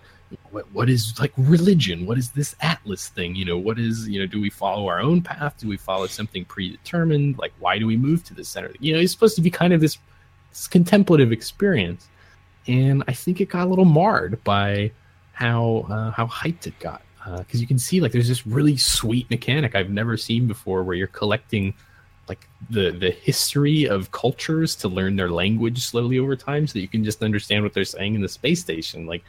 [0.51, 2.05] what, what is like religion?
[2.05, 3.33] What is this atlas thing?
[3.33, 5.55] You know what is you know do we follow our own path?
[5.57, 7.37] Do we follow something predetermined?
[7.37, 8.73] Like why do we move to the center?
[8.81, 9.97] You know it's supposed to be kind of this,
[10.49, 12.09] this contemplative experience.
[12.67, 14.91] And i think it got a little marred by
[15.31, 17.03] how uh, how hyped it got
[17.39, 20.95] because you can see like there's this really sweet mechanic I've never seen before where
[20.95, 21.73] you're collecting
[22.27, 26.81] like the the history of cultures to learn their language slowly over time so that
[26.81, 29.05] you can just understand what they're saying in the space station.
[29.05, 29.23] Like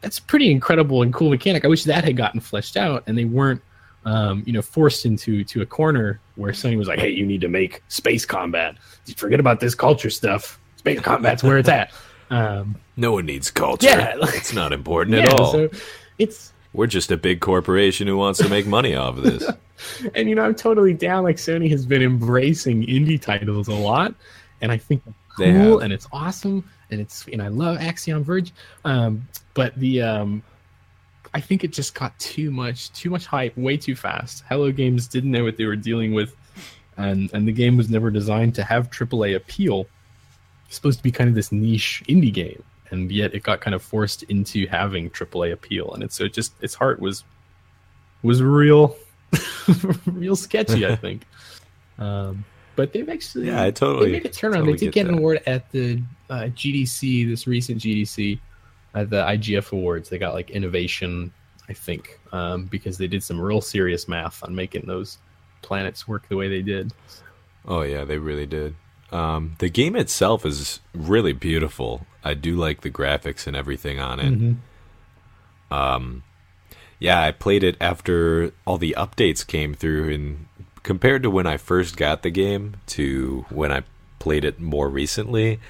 [0.00, 1.64] that's pretty incredible and cool mechanic.
[1.64, 3.60] I wish that had gotten fleshed out and they weren't
[4.06, 7.40] um, you know forced into to a corner where sony was like hey you need
[7.42, 8.76] to make space combat.
[9.16, 10.58] Forget about this culture stuff.
[10.76, 11.92] Space combat's where it's at.
[12.30, 13.86] Um, No one needs culture.
[13.86, 15.52] Yeah, like- it's not important yeah at all.
[15.52, 15.68] so
[16.18, 19.48] it's We're just a big corporation who wants to make money off of this.
[20.14, 21.22] and you know i'm totally down.
[21.22, 24.14] Like sony has been embracing indie titles a lot
[24.60, 25.02] and i think
[25.36, 28.52] cool and it's awesome and it's and i love axiom verge.
[28.84, 30.42] Um but the um
[31.32, 34.42] i think it just got too much too much hype way too fast.
[34.48, 36.34] Hello games didn't know what they were dealing with
[36.96, 39.86] and and the game was never designed to have aaa appeal.
[40.66, 43.74] It's supposed to be kind of this niche indie game and yet it got kind
[43.74, 45.92] of forced into having aaa appeal.
[45.92, 47.24] And it's so it just its heart was
[48.22, 48.96] was real
[50.06, 51.22] real sketchy i think.
[51.98, 52.44] Um
[52.76, 54.66] but they've actually Yeah, I totally- they made a turnaround.
[54.66, 58.40] Totally they did get get an award at the uh, gdc this recent gdc
[58.94, 60.08] at the igf awards.
[60.08, 61.32] They got like innovation
[61.68, 65.18] i think um, because they did some real serious math on making those
[65.62, 66.92] planets work the way they did.
[67.66, 68.74] Oh yeah, they really did.
[69.14, 72.06] Um, the game itself is really beautiful.
[72.24, 74.32] I do like the graphics and everything on it.
[74.32, 76.18] Mm-hmm.
[77.00, 80.46] Yeah, I played it after all the updates came through, and
[80.82, 83.82] compared to when I first got the game to when I
[84.18, 85.60] played it more recently,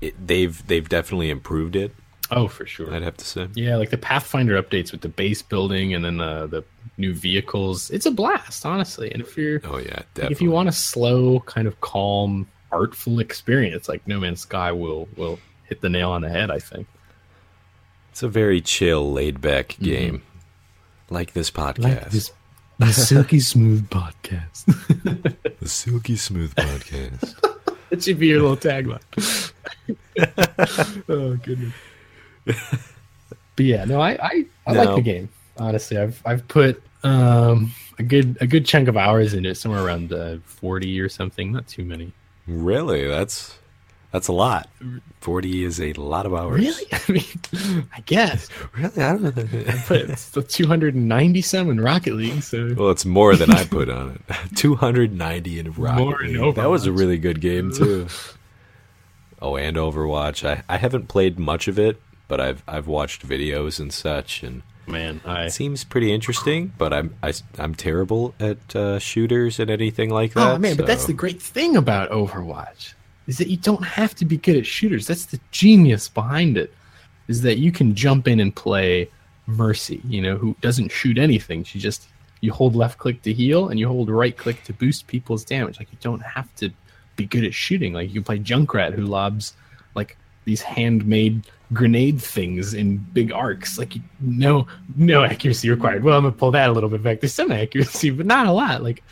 [0.00, 1.94] it, they've they've definitely improved it.
[2.30, 3.48] oh for sure I'd have to say.
[3.54, 6.64] Yeah, like the Pathfinder updates with the base building and then the the
[6.96, 7.90] new vehicles.
[7.90, 9.10] It's a blast, honestly.
[9.10, 10.32] And if you're Oh yeah, definitely.
[10.34, 15.08] if you want a slow, kind of calm, artful experience, like No Man's Sky will
[15.16, 16.50] will hit the nail on the head.
[16.50, 16.86] I think.
[18.10, 20.22] it's a very chill, laid back game,
[21.08, 22.32] like this podcast,
[22.78, 24.64] the silky smooth podcast.
[25.60, 27.40] the Silky Smooth podcast.
[27.90, 29.00] that should be your little tagline.
[31.08, 31.74] oh goodness.
[32.44, 35.28] but yeah, no, I I, I like the game.
[35.56, 39.84] Honestly, I've I've put um a good a good chunk of hours in it, somewhere
[39.84, 41.52] around uh, forty or something.
[41.52, 42.12] Not too many.
[42.46, 43.58] Really, that's
[44.12, 44.68] that's a lot.
[45.20, 46.60] Forty is a lot of hours.
[46.60, 46.86] Really?
[46.92, 48.48] I mean, I guess.
[48.76, 49.30] Really, I don't know.
[49.88, 54.20] But it's the 297 in Rocket League, so Well, it's more than I put on
[54.28, 54.36] it.
[54.56, 56.54] 290 in Rocket More in League.
[56.54, 58.06] That was a really good game too.
[59.42, 60.48] oh, and Overwatch.
[60.48, 64.62] I, I haven't played much of it, but I've I've watched videos and such, and
[64.86, 69.70] Man, I It seems pretty interesting, but I'm I, am terrible at uh, shooters and
[69.70, 70.54] anything like that.
[70.54, 72.94] Oh man, but that's the great thing about Overwatch
[73.26, 75.06] is that you don't have to be good at shooters.
[75.06, 76.72] That's the genius behind it.
[77.28, 79.08] Is that you can jump in and play
[79.46, 81.64] Mercy, you know, who doesn't shoot anything.
[81.64, 82.08] She just
[82.40, 85.78] you hold left click to heal and you hold right click to boost people's damage.
[85.78, 86.70] Like you don't have to
[87.16, 87.94] be good at shooting.
[87.94, 89.54] Like you can play Junkrat who lobs
[89.94, 93.78] like these handmade grenade things in big arcs.
[93.78, 96.04] Like no no accuracy required.
[96.04, 97.20] Well, I'm gonna pull that a little bit back.
[97.20, 98.82] There's some accuracy, but not a lot.
[98.82, 99.02] Like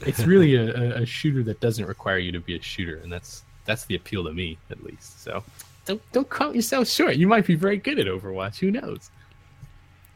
[0.00, 3.44] it's really a, a, shooter that doesn't require you to be a shooter, and that's
[3.66, 5.22] that's the appeal to me at least.
[5.22, 5.42] So
[5.84, 7.16] don't don't count yourself short.
[7.16, 8.58] You might be very good at Overwatch.
[8.58, 9.10] Who knows?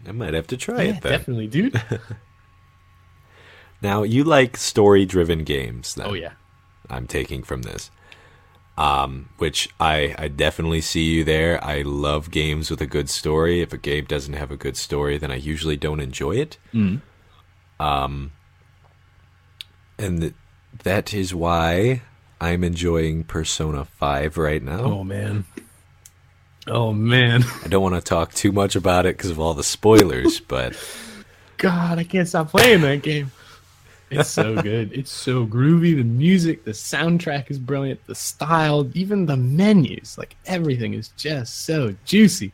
[0.06, 1.80] I might have to try yeah, it definitely, dude.
[3.84, 5.94] Now you like story-driven games.
[5.94, 6.32] Then, oh yeah.
[6.88, 7.90] I'm taking from this.
[8.76, 11.62] Um, which I I definitely see you there.
[11.62, 13.60] I love games with a good story.
[13.60, 16.58] If a game doesn't have a good story, then I usually don't enjoy it.
[16.72, 17.00] Mm.
[17.78, 18.32] Um,
[19.98, 20.34] and th-
[20.82, 22.02] that is why
[22.40, 24.82] I'm enjoying Persona 5 right now.
[24.82, 25.44] Oh man.
[26.66, 27.44] Oh man.
[27.64, 30.76] I don't want to talk too much about it because of all the spoilers, but
[31.58, 33.30] God, I can't stop playing that game.
[34.18, 34.92] It's so good.
[34.92, 35.96] It's so groovy.
[35.96, 38.06] The music, the soundtrack is brilliant.
[38.06, 42.52] The style, even the menus, like everything is just so juicy.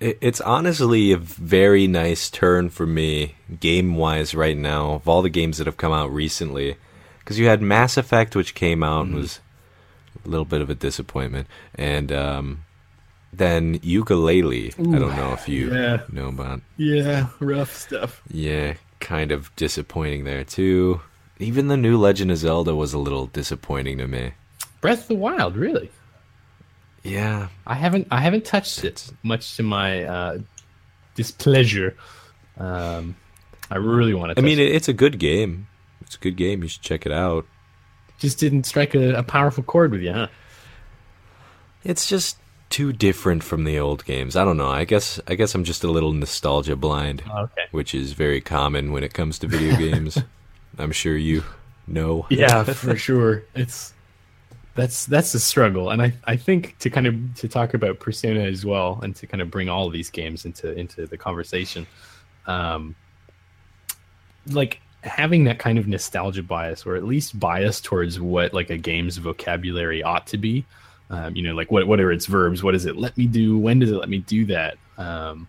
[0.00, 5.22] it, it's honestly a very nice turn for me game wise right now of all
[5.22, 6.76] the games that have come out recently.
[7.18, 9.40] Because you had Mass Effect, which came out and was
[10.24, 12.64] a little bit of a disappointment, and um,
[13.32, 14.78] then Yooka-Laylee.
[14.78, 16.02] I don't know if you yeah.
[16.12, 16.60] know about.
[16.76, 18.20] Yeah, rough stuff.
[18.28, 21.00] Yeah, kind of disappointing there too.
[21.38, 24.32] Even the new Legend of Zelda was a little disappointing to me.
[24.80, 25.90] Breath of the Wild, really.
[27.02, 30.38] Yeah, I haven't I haven't touched it much to my uh,
[31.14, 31.96] displeasure.
[32.56, 33.14] Um,
[33.70, 34.40] I really want to.
[34.40, 35.68] I mean, it, it's a good game.
[36.00, 36.62] It's a good game.
[36.62, 37.46] You should check it out.
[38.18, 40.28] just didn't strike a, a powerful chord with you, huh?
[41.82, 42.38] It's just
[42.74, 44.34] too different from the old games.
[44.34, 44.68] I don't know.
[44.68, 47.62] I guess I guess I'm just a little nostalgia blind, Okay.
[47.70, 50.18] which is very common when it comes to video games.
[50.76, 51.44] I'm sure you
[51.86, 52.26] know.
[52.30, 53.44] Yeah, for sure.
[53.54, 53.94] It's
[54.74, 58.40] that's that's a struggle, and I I think to kind of to talk about Persona
[58.40, 61.86] as well, and to kind of bring all of these games into into the conversation,
[62.48, 62.96] um,
[64.50, 68.76] like having that kind of nostalgia bias, or at least bias towards what like a
[68.76, 70.64] game's vocabulary ought to be.
[71.10, 72.62] Um, you know, like what what are its verbs?
[72.62, 73.58] What does it let me do?
[73.58, 74.76] When does it let me do that?
[74.98, 75.46] Um,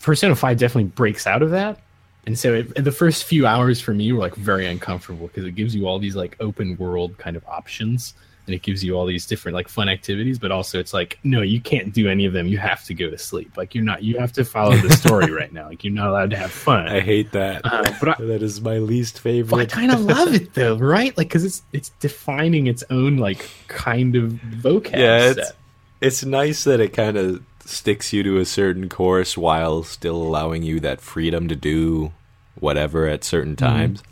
[0.00, 1.80] Persona Five definitely breaks out of that,
[2.26, 5.52] and so it, the first few hours for me were like very uncomfortable because it
[5.52, 8.14] gives you all these like open world kind of options
[8.46, 11.40] and it gives you all these different like fun activities but also it's like no
[11.42, 12.46] you can't do any of them.
[12.46, 13.56] You have to go to sleep.
[13.56, 15.68] Like you're not you have to follow the story right now.
[15.68, 16.88] Like you're not allowed to have fun.
[16.88, 17.62] I hate that.
[17.64, 21.16] uh, but I, that is my least but I kind of love it though right?
[21.16, 25.52] Like because it's it's defining its own like kind of vocab yeah, it's
[26.00, 30.62] it's nice that it kind of sticks you to a certain course while still allowing
[30.62, 32.10] you that freedom to do
[32.58, 33.64] whatever at certain Mm-hmm.
[33.76, 34.02] times.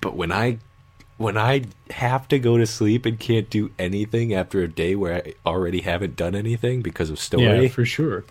[0.00, 0.58] But when I
[1.22, 5.14] when I have to go to sleep and can't do anything after a day where
[5.14, 8.24] I already haven't done anything because of story, yeah for sure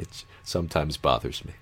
[0.00, 1.52] it sometimes bothers me.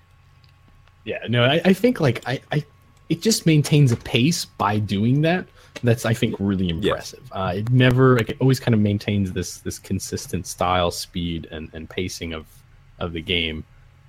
[1.03, 2.65] Yeah, no, I, I think like I, I,
[3.09, 5.45] it just maintains a pace by doing that.
[5.83, 7.23] That's I think really impressive.
[7.31, 11.69] Uh, it never, like, it always kind of maintains this this consistent style, speed, and,
[11.73, 12.47] and pacing of
[12.99, 13.63] of the game.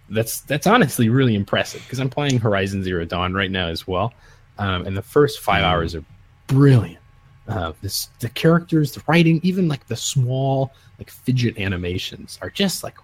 [0.09, 4.13] That's that's honestly really impressive because I'm playing Horizon Zero Dawn right now as well,
[4.59, 6.05] um, and the first five hours are
[6.51, 6.99] brilliant.
[7.49, 12.85] Uh, this the characters, the writing, even like the small like fidget animations are just
[12.85, 12.97] like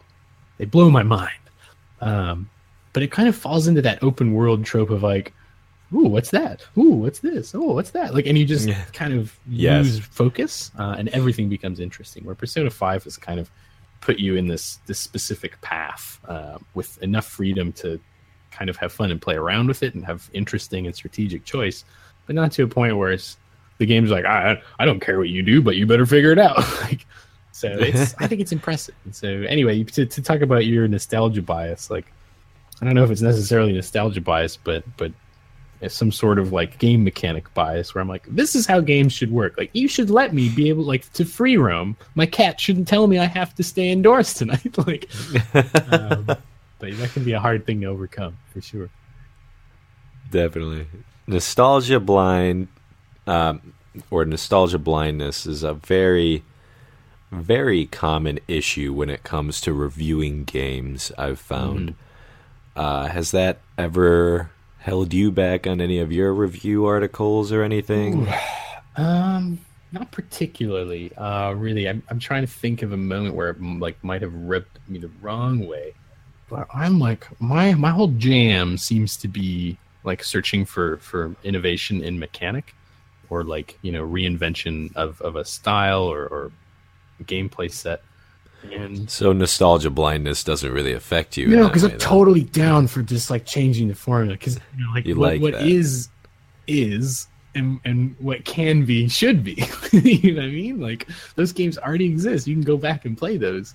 [0.59, 1.33] they blow my mind.
[2.01, 2.49] Um,
[2.93, 5.33] but it kind of falls into that open world trope of like,
[5.95, 6.65] ooh, what's that?
[6.79, 7.55] Ooh, what's this?
[7.55, 8.15] Oh, what's that?
[8.15, 8.85] Like, and you just Yeah.
[8.93, 9.85] kind of Yes.
[9.85, 12.25] lose focus, uh, and everything becomes interesting.
[12.25, 13.51] Where Persona Five has kind of
[14.01, 17.99] put you in this this specific path uh, with enough freedom to
[18.53, 21.85] kind of have fun and play around with it and have interesting and strategic choice,
[22.27, 23.37] but not to a point where it's
[23.79, 26.39] the game's like, I I don't care what you do, but you better figure it
[26.39, 26.59] out.
[26.83, 27.07] like,
[27.53, 28.95] so it's I think it's impressive.
[29.05, 32.13] And so anyway, to to talk about your nostalgia bias, like
[32.81, 35.13] I don't know if it's necessarily nostalgia bias, but but
[35.81, 39.13] it's some sort of like game mechanic bias where I'm like, this is how games
[39.13, 39.57] should work.
[39.59, 41.97] Like you should let me be able like to free roam.
[42.15, 44.77] My cat shouldn't tell me I have to stay indoors tonight.
[44.87, 45.09] like,
[45.93, 46.39] um, but
[46.81, 48.89] that can be a hard thing to overcome for sure.
[50.31, 50.87] Definitely.
[51.27, 52.69] Nostalgia blind,
[53.27, 53.75] um,
[54.11, 56.45] or nostalgia blindness is a very,
[57.33, 61.11] very common issue when it comes to reviewing games.
[61.19, 61.95] I've found.
[62.77, 68.29] Uh, has that ever held you back on any of your review articles or anything?
[68.99, 69.61] Um,
[69.93, 71.15] not particularly.
[71.17, 74.33] Uh, really, I'm I'm trying to think of a moment where it like might have
[74.33, 75.93] ripped me the wrong way.
[76.49, 79.77] But I'm like my my whole jam seems to be
[80.07, 82.75] like searching for for innovation in mechanic,
[83.29, 86.53] or like you know reinvention of of a style or or
[87.25, 88.03] gameplay set.
[88.73, 91.45] And So nostalgia blindness doesn't really affect you.
[91.47, 92.09] in no, because way, I'm then.
[92.09, 94.35] totally down for just like changing the formula.
[94.35, 95.67] Because you know, like You what, like what that.
[95.67, 96.09] is
[96.67, 99.63] is and and what can be should be.
[99.93, 100.81] you know what I mean?
[100.81, 102.47] Like those games already exist.
[102.47, 103.75] You can go back and play those.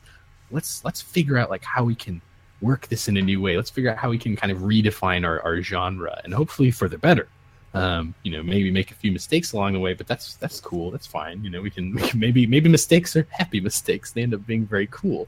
[0.49, 2.21] Let's let's figure out like how we can
[2.61, 3.55] work this in a new way.
[3.57, 6.87] Let's figure out how we can kind of redefine our, our genre and hopefully for
[6.87, 7.27] the better.
[7.73, 10.91] Um, you know, maybe make a few mistakes along the way, but that's that's cool.
[10.91, 11.43] That's fine.
[11.43, 14.11] You know, we can, we can maybe maybe mistakes are happy mistakes.
[14.11, 15.27] They end up being very cool.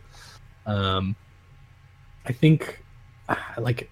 [0.65, 1.15] Um,
[2.25, 2.83] I think
[3.29, 3.89] ah, like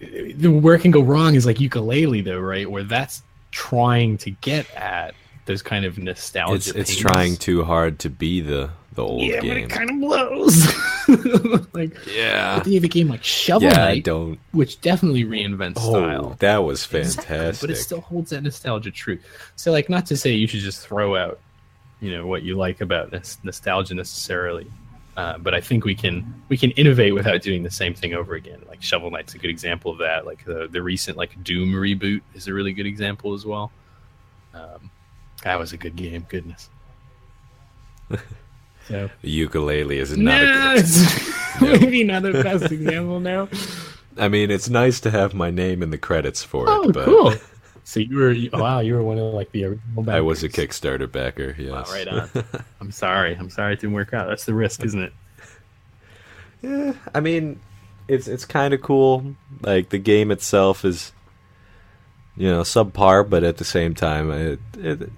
[0.00, 2.70] the where it can go wrong is like Yooka-Laylee though, right?
[2.70, 5.14] Where that's trying to get at
[5.46, 6.54] those kind of nostalgia.
[6.54, 10.00] It's it's trying too hard to be the the old yeah, but it kind of
[10.00, 10.72] blows.
[11.72, 12.62] like yeah.
[12.64, 14.38] you have a game like Shovel Yeah, I Knight, don't.
[14.52, 16.36] which definitely reinvents Oh, style.
[16.40, 17.60] that was Exactly, fantastic.
[17.68, 19.18] but it still holds that nostalgia true.
[19.56, 21.38] So, like, not to say you should just throw out,
[22.00, 24.66] you know, what you like about nos- nostalgia necessarily,
[25.16, 28.34] uh, but I think we can we can innovate without doing the same thing over
[28.34, 28.60] again.
[28.68, 30.26] Like Shovel Knight's a good example of that.
[30.26, 33.70] Like the the recent like Doom reboot is a really good example as well.
[34.52, 34.90] Um,
[35.44, 36.26] that was a good game.
[36.28, 36.68] Goodness.
[38.88, 40.84] So The Yooka-Laylee is not a no, good.
[40.84, 43.48] it's maybe not the best example now.
[44.18, 47.04] I mean, it's nice to have my name in the credits for Oh, it, but
[47.04, 47.34] cool.
[47.86, 50.02] So you were you- wow, you were one of like the original.
[50.04, 50.14] Backers.
[50.14, 50.48] I was a.
[50.48, 51.54] Kickstarter backer.
[51.58, 51.70] Yes.
[51.70, 52.30] Wow, right on.
[52.80, 53.34] I'm sorry.
[53.34, 54.26] I'm sorry it didn't work out.
[54.26, 55.12] That's the risk, isn't it?
[56.62, 57.60] Yeah, I mean,
[58.08, 59.34] it's it's kind of cool.
[59.60, 61.12] Like the game itself is,
[62.36, 65.10] you know, subpar, but at the same time, it, it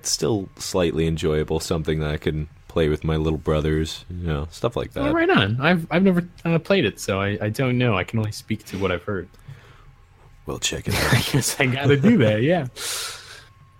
[0.00, 1.60] it's still slightly enjoyable.
[1.60, 4.04] Something that I can play with my little brothers.
[4.10, 5.08] You know, stuff like that.
[5.08, 5.58] Oh, right on.
[5.62, 7.96] I've I've never uh, played it, so I, I don't know.
[7.96, 9.30] I can only speak to what I've heard.
[10.44, 11.14] Well, check it out.
[11.14, 12.42] I guess I got to do that.
[12.42, 12.66] Yeah.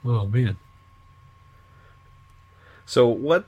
[0.03, 0.57] Oh man.
[2.86, 3.44] so what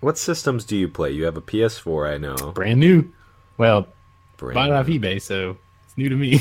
[0.00, 1.12] what systems do you play?
[1.12, 2.34] You have a PS4, I know.
[2.50, 3.12] Brand new.
[3.56, 3.86] Well,
[4.38, 6.40] Brand bought it off eBay, so it's new to me.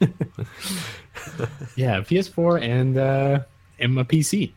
[1.76, 3.40] yeah, PS4 and uh,
[3.78, 4.54] and my PC.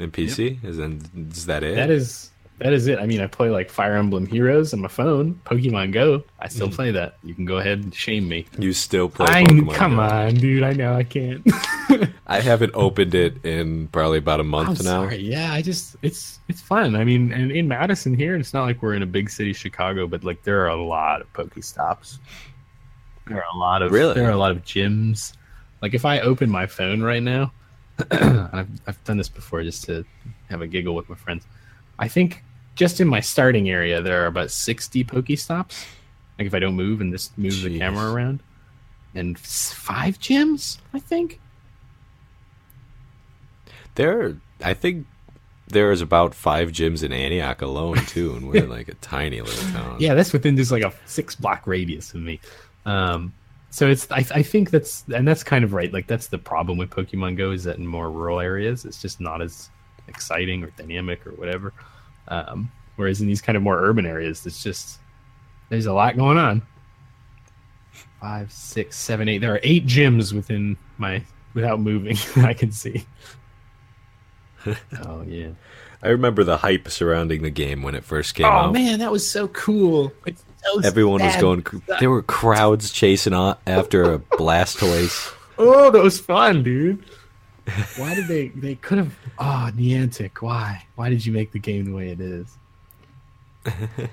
[0.00, 1.76] And PC is then is that it?
[1.76, 2.98] That is that is it.
[2.98, 6.22] I mean, I play like Fire Emblem Heroes on my phone, Pokemon Go.
[6.40, 6.74] I still Mm.
[6.74, 7.16] play that.
[7.24, 8.44] You can go ahead and shame me.
[8.58, 10.02] you still play I Pokemon come Go.
[10.02, 10.62] on, dude.
[10.62, 11.42] I know I can't.
[12.26, 15.02] I haven't opened it in probably about a month I'm now.
[15.04, 15.18] sorry.
[15.18, 16.96] Yeah, I just it's it's fun.
[16.96, 20.06] I mean, and in Madison here, it's not like we're in a big city, Chicago,
[20.06, 22.18] but like there are a lot of Pokestops.
[23.26, 24.14] There are a lot of Really?
[24.14, 25.32] there are a lot of gyms.
[25.82, 27.52] Like if I open my phone right now,
[28.10, 30.04] I've I've done this before just to
[30.48, 31.44] have a giggle with my friends.
[31.98, 32.42] I think
[32.74, 35.86] just in my starting area there are about sixty Pokestops.
[36.38, 38.42] Like if I don't move and just move the camera around,
[39.14, 41.40] and five gyms, I think.
[43.96, 45.06] There, I think
[45.68, 49.40] there is about five gyms in Antioch alone too, and we're in like a tiny
[49.40, 49.96] little town.
[49.98, 52.40] Yeah, that's within just like a six block radius of me.
[52.86, 53.34] Um,
[53.70, 55.92] so it's I, I think that's and that's kind of right.
[55.92, 59.20] Like that's the problem with Pokemon Go is that in more rural areas, it's just
[59.20, 59.70] not as
[60.08, 61.72] exciting or dynamic or whatever.
[62.28, 64.98] Um, whereas in these kind of more urban areas, it's just
[65.68, 66.62] there's a lot going on.
[68.20, 69.38] Five, six, seven, eight.
[69.38, 71.22] There are eight gyms within my
[71.54, 72.16] without moving.
[72.44, 73.06] I can see.
[74.66, 75.50] oh yeah.
[76.02, 78.72] I remember the hype surrounding the game when it first came Oh out.
[78.72, 80.12] man, that was so cool.
[80.26, 81.40] It's so Everyone was sad.
[81.40, 81.64] going.
[82.00, 85.32] There were crowds chasing on after a Blastoise.
[85.58, 87.04] Oh, that was fun, dude.
[87.96, 88.48] Why did they?
[88.48, 89.14] They could have.
[89.38, 90.40] Oh, Niantic.
[90.40, 90.84] Why?
[90.96, 92.56] Why did you make the game the way it is?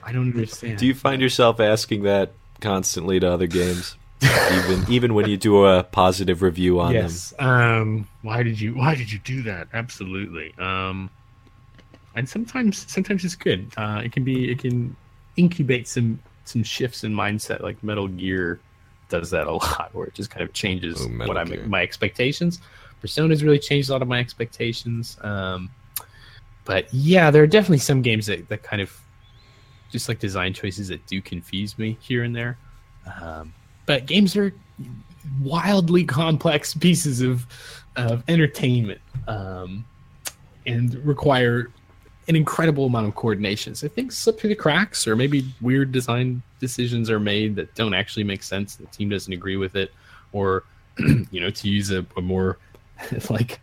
[0.04, 0.78] I don't understand.
[0.78, 5.66] Do you find yourself asking that constantly to other games, even even when you do
[5.66, 7.04] a positive review on them?
[7.04, 7.34] yes.
[7.40, 8.08] Um.
[8.22, 8.76] Why did you?
[8.76, 9.70] Why did you do that?
[9.74, 10.54] Absolutely.
[10.60, 11.10] Um.
[12.16, 13.72] And sometimes, sometimes it's good.
[13.78, 14.52] Uh, it can be.
[14.52, 14.96] It can
[15.38, 17.62] incubate some some shifts in mindset.
[17.62, 18.60] Like Metal Gear
[19.10, 21.66] does that a lot, where it just kind of changes Oh, what I'm Gear.
[21.66, 22.60] my expectations.
[23.02, 25.18] Persona's really changed a lot of my expectations.
[25.22, 25.70] Um,
[26.66, 28.92] but yeah, there are definitely some games that, that kind of
[29.92, 32.58] just like design choices that do confuse me here and there.
[33.22, 33.54] Um,
[33.86, 34.54] but games are
[35.42, 37.46] wildly complex pieces of
[37.96, 39.84] of entertainment um,
[40.66, 41.72] and require
[42.28, 43.74] an incredible amount of coordination.
[43.76, 47.94] So things slip through the cracks, or maybe weird design decisions are made that don't
[47.94, 48.76] actually make sense.
[48.76, 49.94] The team doesn't agree with it,
[50.34, 50.64] or
[50.98, 52.58] you know, to use a, a more
[53.30, 53.60] like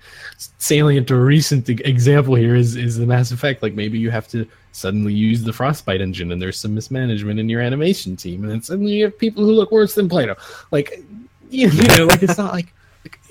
[0.59, 3.63] salient or recent example here is is the Mass Effect.
[3.63, 7.49] Like maybe you have to suddenly use the Frostbite engine, and there's some mismanagement in
[7.49, 10.37] your animation team, and then suddenly you have people who look worse than Plato.
[10.71, 11.03] Like
[11.51, 12.75] you know, like it's not like, like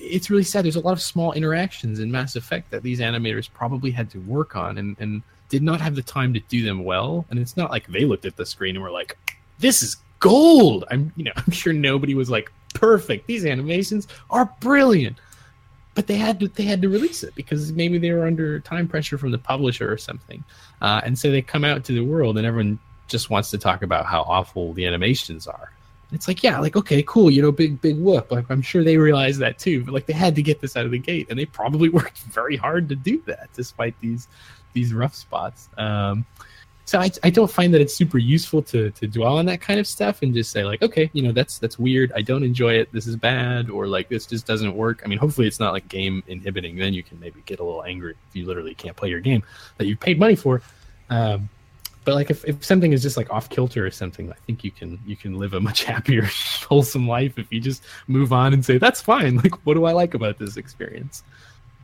[0.04, 0.66] it's really sad.
[0.66, 4.20] There's a lot of small interactions in Mass Effect that these animators probably had to
[4.20, 7.26] work on, and and did not have the time to do them well.
[7.30, 9.18] And it's not like they looked at the screen and were like,
[9.60, 13.28] "This is gold." I'm you know I'm sure nobody was like perfect.
[13.28, 15.18] These animations are brilliant
[15.96, 18.88] but they had to they had to release it because maybe they were under time
[18.88, 20.44] pressure from the publisher or something,
[20.82, 23.84] uh, and so they come out to the world and everyone just wants to talk
[23.84, 25.73] about how awful the animations are.
[26.14, 28.32] It's like yeah, like okay, cool, you know, big big whoop.
[28.32, 30.86] Like I'm sure they realized that too, but like they had to get this out
[30.86, 34.28] of the gate, and they probably worked very hard to do that despite these
[34.74, 35.70] these rough spots.
[35.78, 36.26] Um,
[36.86, 39.80] so I, I don't find that it's super useful to to dwell on that kind
[39.80, 42.74] of stuff and just say like okay you know that's that's weird i don't enjoy
[42.74, 45.72] it this is bad or like this just doesn't work i mean hopefully it's not
[45.72, 48.98] like game inhibiting then you can maybe get a little angry if you literally can't
[48.98, 49.42] play your game
[49.78, 50.62] that you paid money for
[51.10, 51.48] um,
[52.06, 54.72] but like if, if something is just like off kilter or something i think you
[54.72, 56.28] can you can live a much happier
[56.68, 59.92] wholesome life if you just move on and say that's fine like what do i
[59.92, 61.24] like about this experience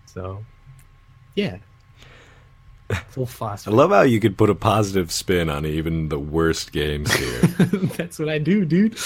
[0.05, 0.43] so
[1.35, 1.57] yeah
[3.09, 3.29] Full.
[3.39, 7.41] I love how you could put a positive spin on even the worst games here.
[7.97, 8.97] That's what I do, dude.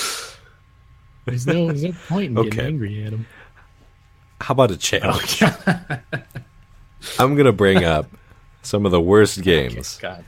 [1.26, 2.50] There's no, there's no point in okay.
[2.50, 3.28] getting angry at them.
[4.40, 5.44] How about a challenge?
[5.44, 6.00] Oh,
[7.20, 8.10] I'm gonna bring up
[8.62, 10.24] some of the worst games, okay,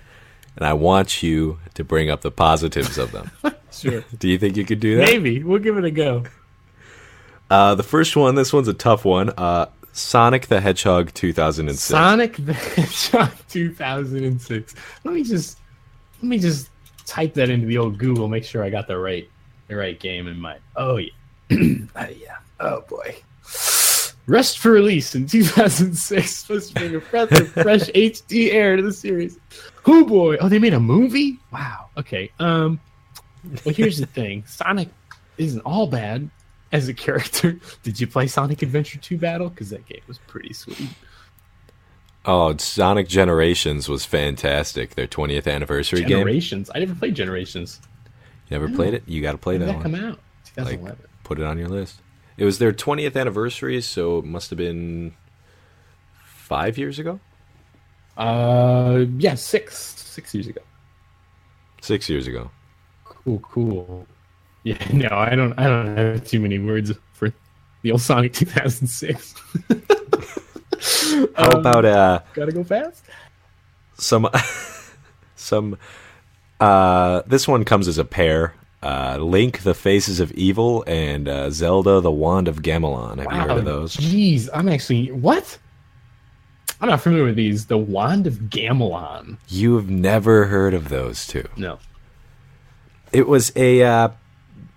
[0.55, 3.31] and I want you to bring up the positives of them.
[3.71, 4.03] sure.
[4.17, 5.05] Do you think you could do that?
[5.05, 5.43] Maybe.
[5.43, 6.23] We'll give it a go.
[7.49, 9.29] Uh, the first one, this one's a tough one.
[9.37, 11.81] Uh, Sonic the Hedgehog 2006.
[11.81, 14.75] Sonic the Hedgehog 2006.
[15.03, 15.59] Let me just
[16.21, 16.69] let me just
[17.05, 18.27] type that into the old Google.
[18.27, 19.29] Make sure I got the right
[19.67, 20.59] the right game in mind.
[20.75, 21.11] Oh yeah,
[21.95, 22.37] uh, yeah.
[22.59, 23.15] Oh boy.
[24.27, 26.31] Rest for release in 2006.
[26.35, 29.37] Supposed to bring a breath of fresh HD air to the series.
[29.85, 30.37] Oh boy.
[30.37, 31.37] Oh, they made a movie.
[31.51, 31.89] Wow.
[31.97, 32.31] Okay.
[32.39, 32.79] Um.
[33.63, 34.43] Well, here's the thing.
[34.47, 34.89] Sonic
[35.37, 36.29] isn't all bad
[36.71, 37.59] as a character.
[37.83, 39.49] Did you play Sonic Adventure 2 Battle?
[39.49, 40.89] Because that game was pretty sweet.
[42.25, 44.95] Oh, Sonic Generations was fantastic.
[44.95, 46.09] Their 20th anniversary Generations?
[46.09, 46.17] game.
[46.17, 46.71] Generations.
[46.73, 47.79] I never played Generations.
[48.49, 49.03] You never played it?
[49.05, 49.83] You got to play when that, that one.
[49.83, 50.19] come out?
[50.55, 50.87] 2011.
[50.87, 52.01] Like, put it on your list.
[52.37, 55.13] It was their 20th anniversary, so it must have been
[56.13, 57.19] five years ago.
[58.17, 59.75] Uh, yeah, six
[60.15, 60.61] six years ago.
[61.81, 62.49] Six years ago.
[63.03, 64.07] Cool, cool.
[64.63, 65.53] Yeah, no, I don't.
[65.59, 67.31] I don't have too many words for
[67.81, 69.35] the old Sonic 2006.
[71.35, 72.21] How um, about uh?
[72.33, 73.05] Gotta go fast.
[73.97, 74.27] Some,
[75.35, 75.77] some.
[76.59, 78.53] Uh, this one comes as a pair.
[78.83, 83.17] Uh, Link, the Faces of Evil, and uh, Zelda, the Wand of Gamelon.
[83.17, 83.95] Have wow, you heard of those?
[83.95, 85.57] Jeez, I'm actually what?
[86.81, 87.65] I'm not familiar with these.
[87.65, 89.37] The Wand of Gamelon.
[89.47, 91.47] You've never heard of those two?
[91.57, 91.79] No.
[93.11, 94.09] It was a uh,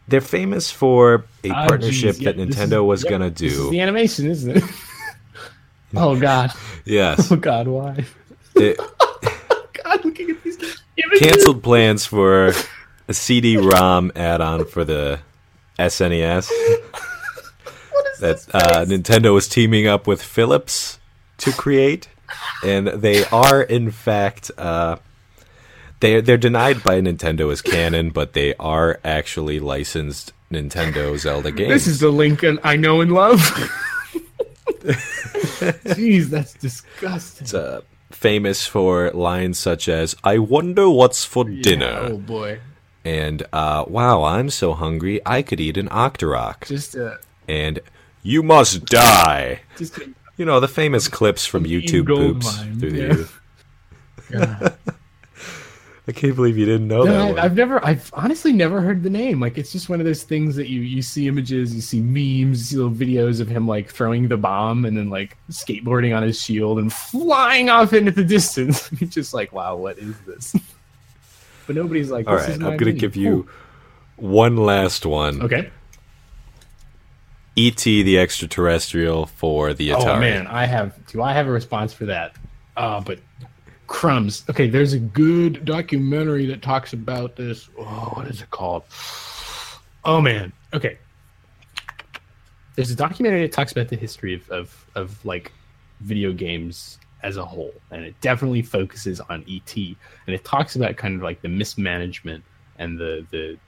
[0.08, 3.70] they're famous for a oh, partnership geez, yeah, that Nintendo is, was yeah, gonna do.
[3.70, 4.64] The animation, isn't it?
[5.96, 6.52] oh God.
[6.84, 7.30] Yes.
[7.30, 8.04] Oh God, why?
[8.54, 8.78] It,
[9.84, 10.56] God, looking at these
[10.96, 11.20] images.
[11.20, 12.52] Canceled plans for
[13.08, 15.20] a CD-ROM add-on for the
[15.78, 16.50] SNES.
[18.20, 20.98] that uh, Nintendo was teaming up with Philips
[21.38, 22.08] to create,
[22.64, 24.96] and they are in fact uh,
[26.00, 31.70] they they're denied by Nintendo as canon, but they are actually licensed Nintendo Zelda games.
[31.70, 33.38] This is the Lincoln I know and love.
[35.94, 37.44] Jeez, that's disgusting.
[37.44, 42.60] It's uh, famous for lines such as "I wonder what's for yeah, dinner." Oh boy.
[43.08, 46.66] And uh, wow, I'm so hungry I could eat an Octorok.
[46.66, 47.16] Just uh,
[47.48, 47.80] and
[48.22, 49.60] you must die.
[49.78, 49.98] Just
[50.36, 53.28] you know the famous clips from YouTube boops through the
[54.30, 54.68] yeah.
[56.08, 57.38] I can't believe you didn't know no, that.
[57.38, 59.40] I, have never, I've honestly never heard the name.
[59.40, 62.58] Like, it's just one of those things that you you see images, you see memes,
[62.58, 66.22] you see little videos of him like throwing the bomb and then like skateboarding on
[66.22, 68.88] his shield and flying off into the distance.
[69.08, 70.54] Just like, wow, what is this?
[71.68, 72.48] But nobody's like, all right.
[72.48, 73.46] I'm gonna give you
[74.16, 75.42] one last one.
[75.42, 75.70] Okay.
[77.56, 78.02] E.T.
[78.04, 80.16] the extraterrestrial for the oh, Atari.
[80.16, 81.06] Oh man, I have.
[81.08, 82.36] Do I have a response for that?
[82.74, 83.20] Uh, but
[83.86, 84.44] crumbs.
[84.48, 87.68] Okay, there's a good documentary that talks about this.
[87.78, 88.84] Oh, what is it called?
[90.06, 90.54] Oh man.
[90.72, 90.96] Okay.
[92.76, 95.52] There's a documentary that talks about the history of of, of like
[96.00, 99.96] video games as a whole, and it definitely focuses on ET, and
[100.34, 102.44] it talks about kind of like the mismanagement
[102.78, 103.58] and the the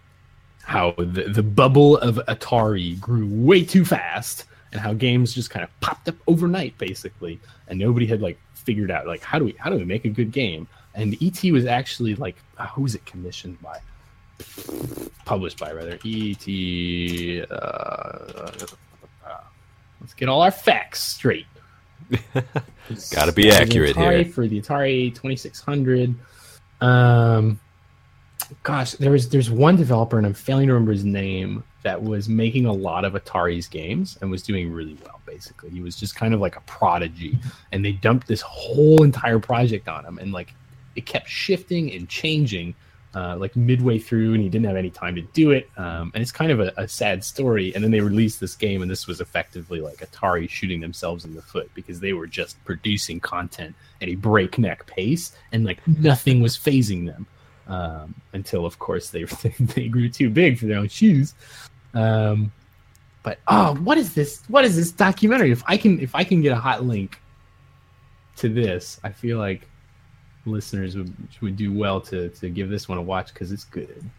[0.63, 5.65] how the, the bubble of Atari grew way too fast and how games just kind
[5.65, 9.55] of popped up overnight basically and nobody had like figured out like how do we
[9.59, 10.69] how do we make a good game?
[10.95, 13.79] And et was actually like uh, who was it commissioned by?
[15.25, 15.99] Published by rather.
[16.05, 18.51] Et uh,
[20.01, 21.47] let's get all our facts straight
[23.13, 24.33] Gotta be accurate Atari here.
[24.33, 26.15] for the atari 2600
[26.81, 27.61] um
[28.63, 32.29] gosh, there was there's one developer, and I'm failing to remember his name, that was
[32.29, 35.21] making a lot of Atari's games and was doing really well.
[35.25, 37.39] Basically, he was just kind of like a prodigy,
[37.73, 40.55] and they dumped this whole entire project on him, and like
[40.97, 42.75] it kept shifting and changing.
[43.13, 45.69] Uh, like midway through, and he didn't have any time to do it.
[45.77, 47.75] Um, and it's kind of a, a sad story.
[47.75, 51.35] And then they released this game, and this was effectively like Atari shooting themselves in
[51.35, 56.41] the foot because they were just producing content at a breakneck pace, and like nothing
[56.41, 57.27] was phasing them
[57.71, 59.25] um, until, of course, they
[59.61, 61.35] they grew too big for their own shoes.
[61.95, 62.53] Um,
[63.23, 64.43] but oh, what is this?
[64.49, 65.53] What is this documentary?
[65.53, 67.21] If I can, if I can get a hot link
[68.37, 69.69] to this, I feel like
[70.47, 74.11] listeners would would do well to to give this one a watch because it's good.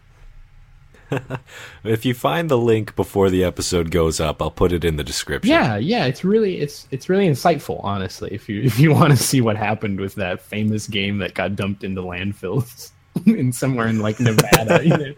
[1.84, 5.04] If you find the link before the episode goes up, I'll put it in the
[5.04, 5.50] description.
[5.50, 8.30] Yeah, yeah, it's really it's it's really insightful, honestly.
[8.32, 11.56] If you if you want to see what happened with that famous game that got
[11.56, 12.92] dumped into landfills
[13.26, 15.14] in somewhere in like Nevada, you know.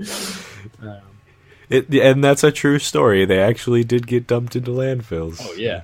[0.83, 1.01] Um,
[1.71, 3.25] It, and that's a true story.
[3.25, 5.39] They actually did get dumped into landfills.
[5.41, 5.83] Oh yeah.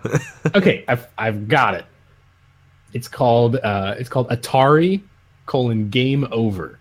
[0.55, 1.85] okay, I've I've got it.
[2.93, 5.03] It's called uh, it's called Atari
[5.51, 6.79] colon Game Over.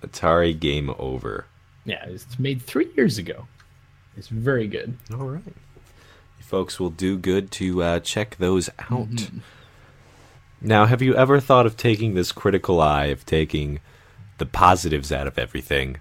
[0.00, 1.44] Atari Game Over.
[1.84, 3.48] Yeah, it's made three years ago.
[4.16, 4.96] It's very good.
[5.12, 5.42] All right.
[6.40, 9.10] Folks will do good to uh, check those out.
[9.10, 9.38] Mm-hmm.
[10.62, 13.80] Now, have you ever thought of taking this critical eye of taking
[14.38, 15.98] the positives out of everything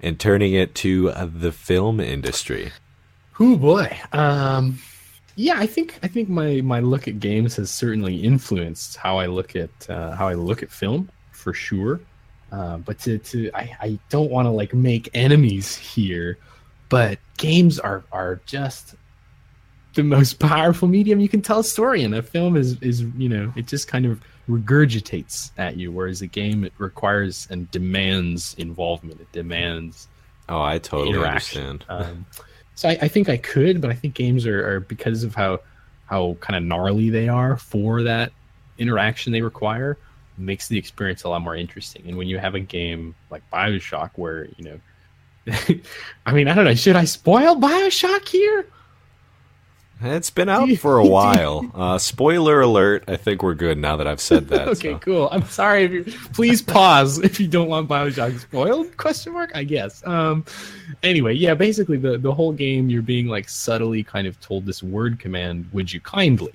[0.00, 2.72] and turning it to uh, the film industry?
[3.38, 3.96] Oh boy.
[4.12, 4.80] Um,
[5.38, 9.26] yeah, I think I think my my look at games has certainly influenced how I
[9.26, 12.00] look at uh, how I look at film for sure.
[12.50, 16.38] Uh, but to, to I, I don't want to like make enemies here,
[16.88, 18.96] but games are are just
[19.94, 22.14] the most powerful medium you can tell a story in.
[22.14, 24.20] A film is is you know it just kind of
[24.50, 29.20] regurgitates at you, whereas a game it requires and demands involvement.
[29.20, 30.08] It demands
[30.48, 31.84] Oh, I totally understand.
[31.88, 32.26] Um,
[32.78, 35.58] so I, I think I could, but I think games are, are because of how
[36.06, 38.30] how kind of gnarly they are for that
[38.78, 39.98] interaction they require
[40.36, 42.04] makes the experience a lot more interesting.
[42.06, 44.80] And when you have a game like Bioshock, where you know,
[46.24, 48.64] I mean, I don't know, should I spoil Bioshock here?
[50.00, 51.70] It's been out for a while.
[51.74, 53.04] Uh, spoiler alert.
[53.08, 54.68] I think we're good now that I've said that.
[54.68, 54.98] okay, so.
[54.98, 55.28] cool.
[55.32, 58.96] I'm sorry if you please pause if you don't want Bioshock spoiled?
[58.96, 59.50] Question mark.
[59.54, 60.06] I guess.
[60.06, 60.44] Um.
[61.02, 61.54] Anyway, yeah.
[61.54, 65.68] Basically, the the whole game you're being like subtly kind of told this word command.
[65.72, 66.54] Would you kindly?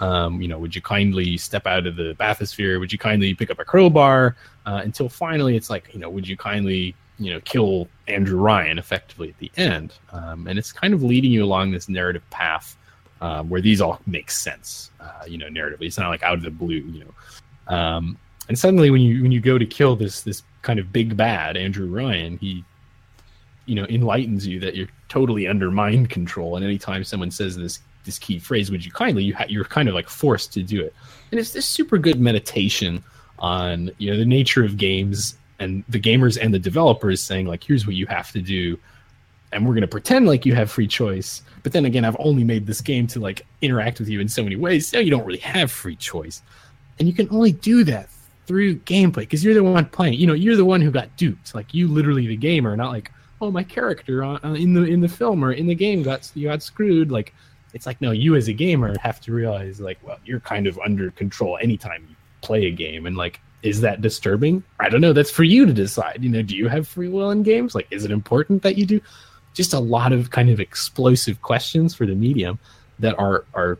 [0.00, 0.40] Um.
[0.40, 2.80] You know, would you kindly step out of the bathysphere?
[2.80, 4.36] Would you kindly pick up a crowbar?
[4.64, 8.78] Uh, until finally, it's like you know, would you kindly you know kill Andrew Ryan
[8.78, 9.92] effectively at the end?
[10.12, 10.46] Um.
[10.46, 12.76] And it's kind of leading you along this narrative path
[13.20, 15.86] um, where these all make sense, uh, you know, narratively.
[15.86, 17.74] It's not like out of the blue, you know.
[17.74, 21.16] Um, and suddenly, when you when you go to kill this this kind of big
[21.16, 22.64] bad Andrew Ryan, he,
[23.66, 26.56] you know, enlightens you that you're totally under mind control.
[26.56, 29.88] And anytime someone says this this key phrase, "Would you kindly?" you ha- you're kind
[29.88, 30.94] of like forced to do it.
[31.30, 33.02] And it's this super good meditation
[33.38, 37.64] on you know the nature of games and the gamers and the developers saying like,
[37.64, 38.78] "Here's what you have to do."
[39.52, 41.42] and we're going to pretend like you have free choice.
[41.62, 44.42] But then again i've only made this game to like interact with you in so
[44.42, 46.42] many ways so you don't really have free choice.
[46.98, 48.08] And you can only do that
[48.46, 51.54] through gameplay because you're the one playing you know you're the one who got duped.
[51.54, 55.00] Like you literally the gamer not like oh my character on, uh, in the in
[55.00, 57.10] the film or in the game got you got screwed.
[57.10, 57.34] Like
[57.74, 60.78] it's like no you as a gamer have to realize like well you're kind of
[60.78, 63.06] under control anytime you play a game.
[63.06, 64.62] And like is that disturbing?
[64.78, 65.12] I don't know.
[65.12, 66.18] That's for you to decide.
[66.20, 67.74] You know do you have free will in games?
[67.74, 69.00] Like is it important that you do?
[69.54, 72.58] Just a lot of kind of explosive questions for the medium
[72.98, 73.78] that are are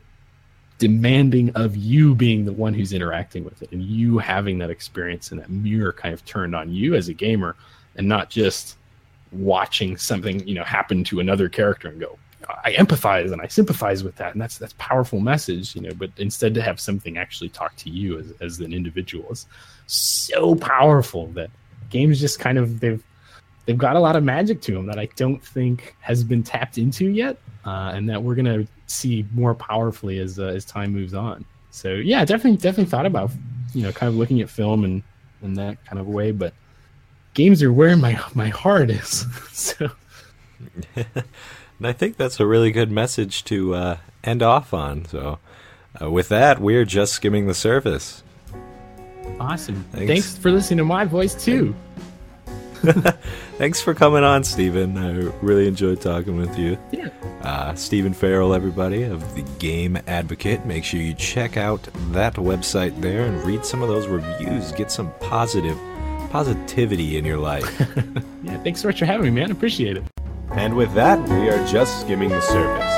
[0.79, 5.33] demanding of you being the one who's interacting with it and you having that experience
[5.33, 7.57] and that mirror kind of turned on you as a gamer
[7.97, 8.77] and not just
[9.33, 12.17] watching something you know happen to another character and go
[12.65, 16.11] i empathize and i sympathize with that and that's that's powerful message you know but
[16.17, 19.47] instead to have something actually talk to you as, as an individual is
[19.87, 21.51] so powerful that
[21.91, 23.03] games just kind of they've
[23.69, 26.79] they've got a lot of magic to them that I don't think has been tapped
[26.79, 27.37] into yet,
[27.67, 31.45] uh, and that we're gonna see more powerfully as uh, as time moves on.
[31.71, 33.31] so yeah, definitely definitely thought about
[33.75, 35.03] you know kind of looking at film and
[35.43, 36.55] in that kind of way, but
[37.35, 39.27] games are where my my heart is.
[39.53, 39.91] so
[41.79, 45.05] And I think that's a really good message to uh, end off on.
[45.07, 45.39] So,
[46.01, 48.23] uh, with that, we're just skimming the surface.
[49.41, 49.85] awesome.
[49.93, 50.07] Thanks.
[50.09, 51.75] Thanks, for listening to my voice too.
[53.59, 54.97] Thanks for coming on, Stephen.
[54.97, 56.79] I really enjoyed talking with you.
[56.93, 57.09] Yeah.
[57.43, 60.65] Uh, Stephen Farrell, everybody, of the Game Advocate.
[60.65, 64.71] Make sure you check out that website there and read some of those reviews.
[64.73, 65.77] Get some positive
[66.31, 67.65] positivity in your life.
[68.45, 68.57] Yeah.
[68.63, 69.51] Thanks so much for having me, man.
[69.51, 70.05] Appreciate it.
[70.59, 72.93] And with that, we are just skimming the surface.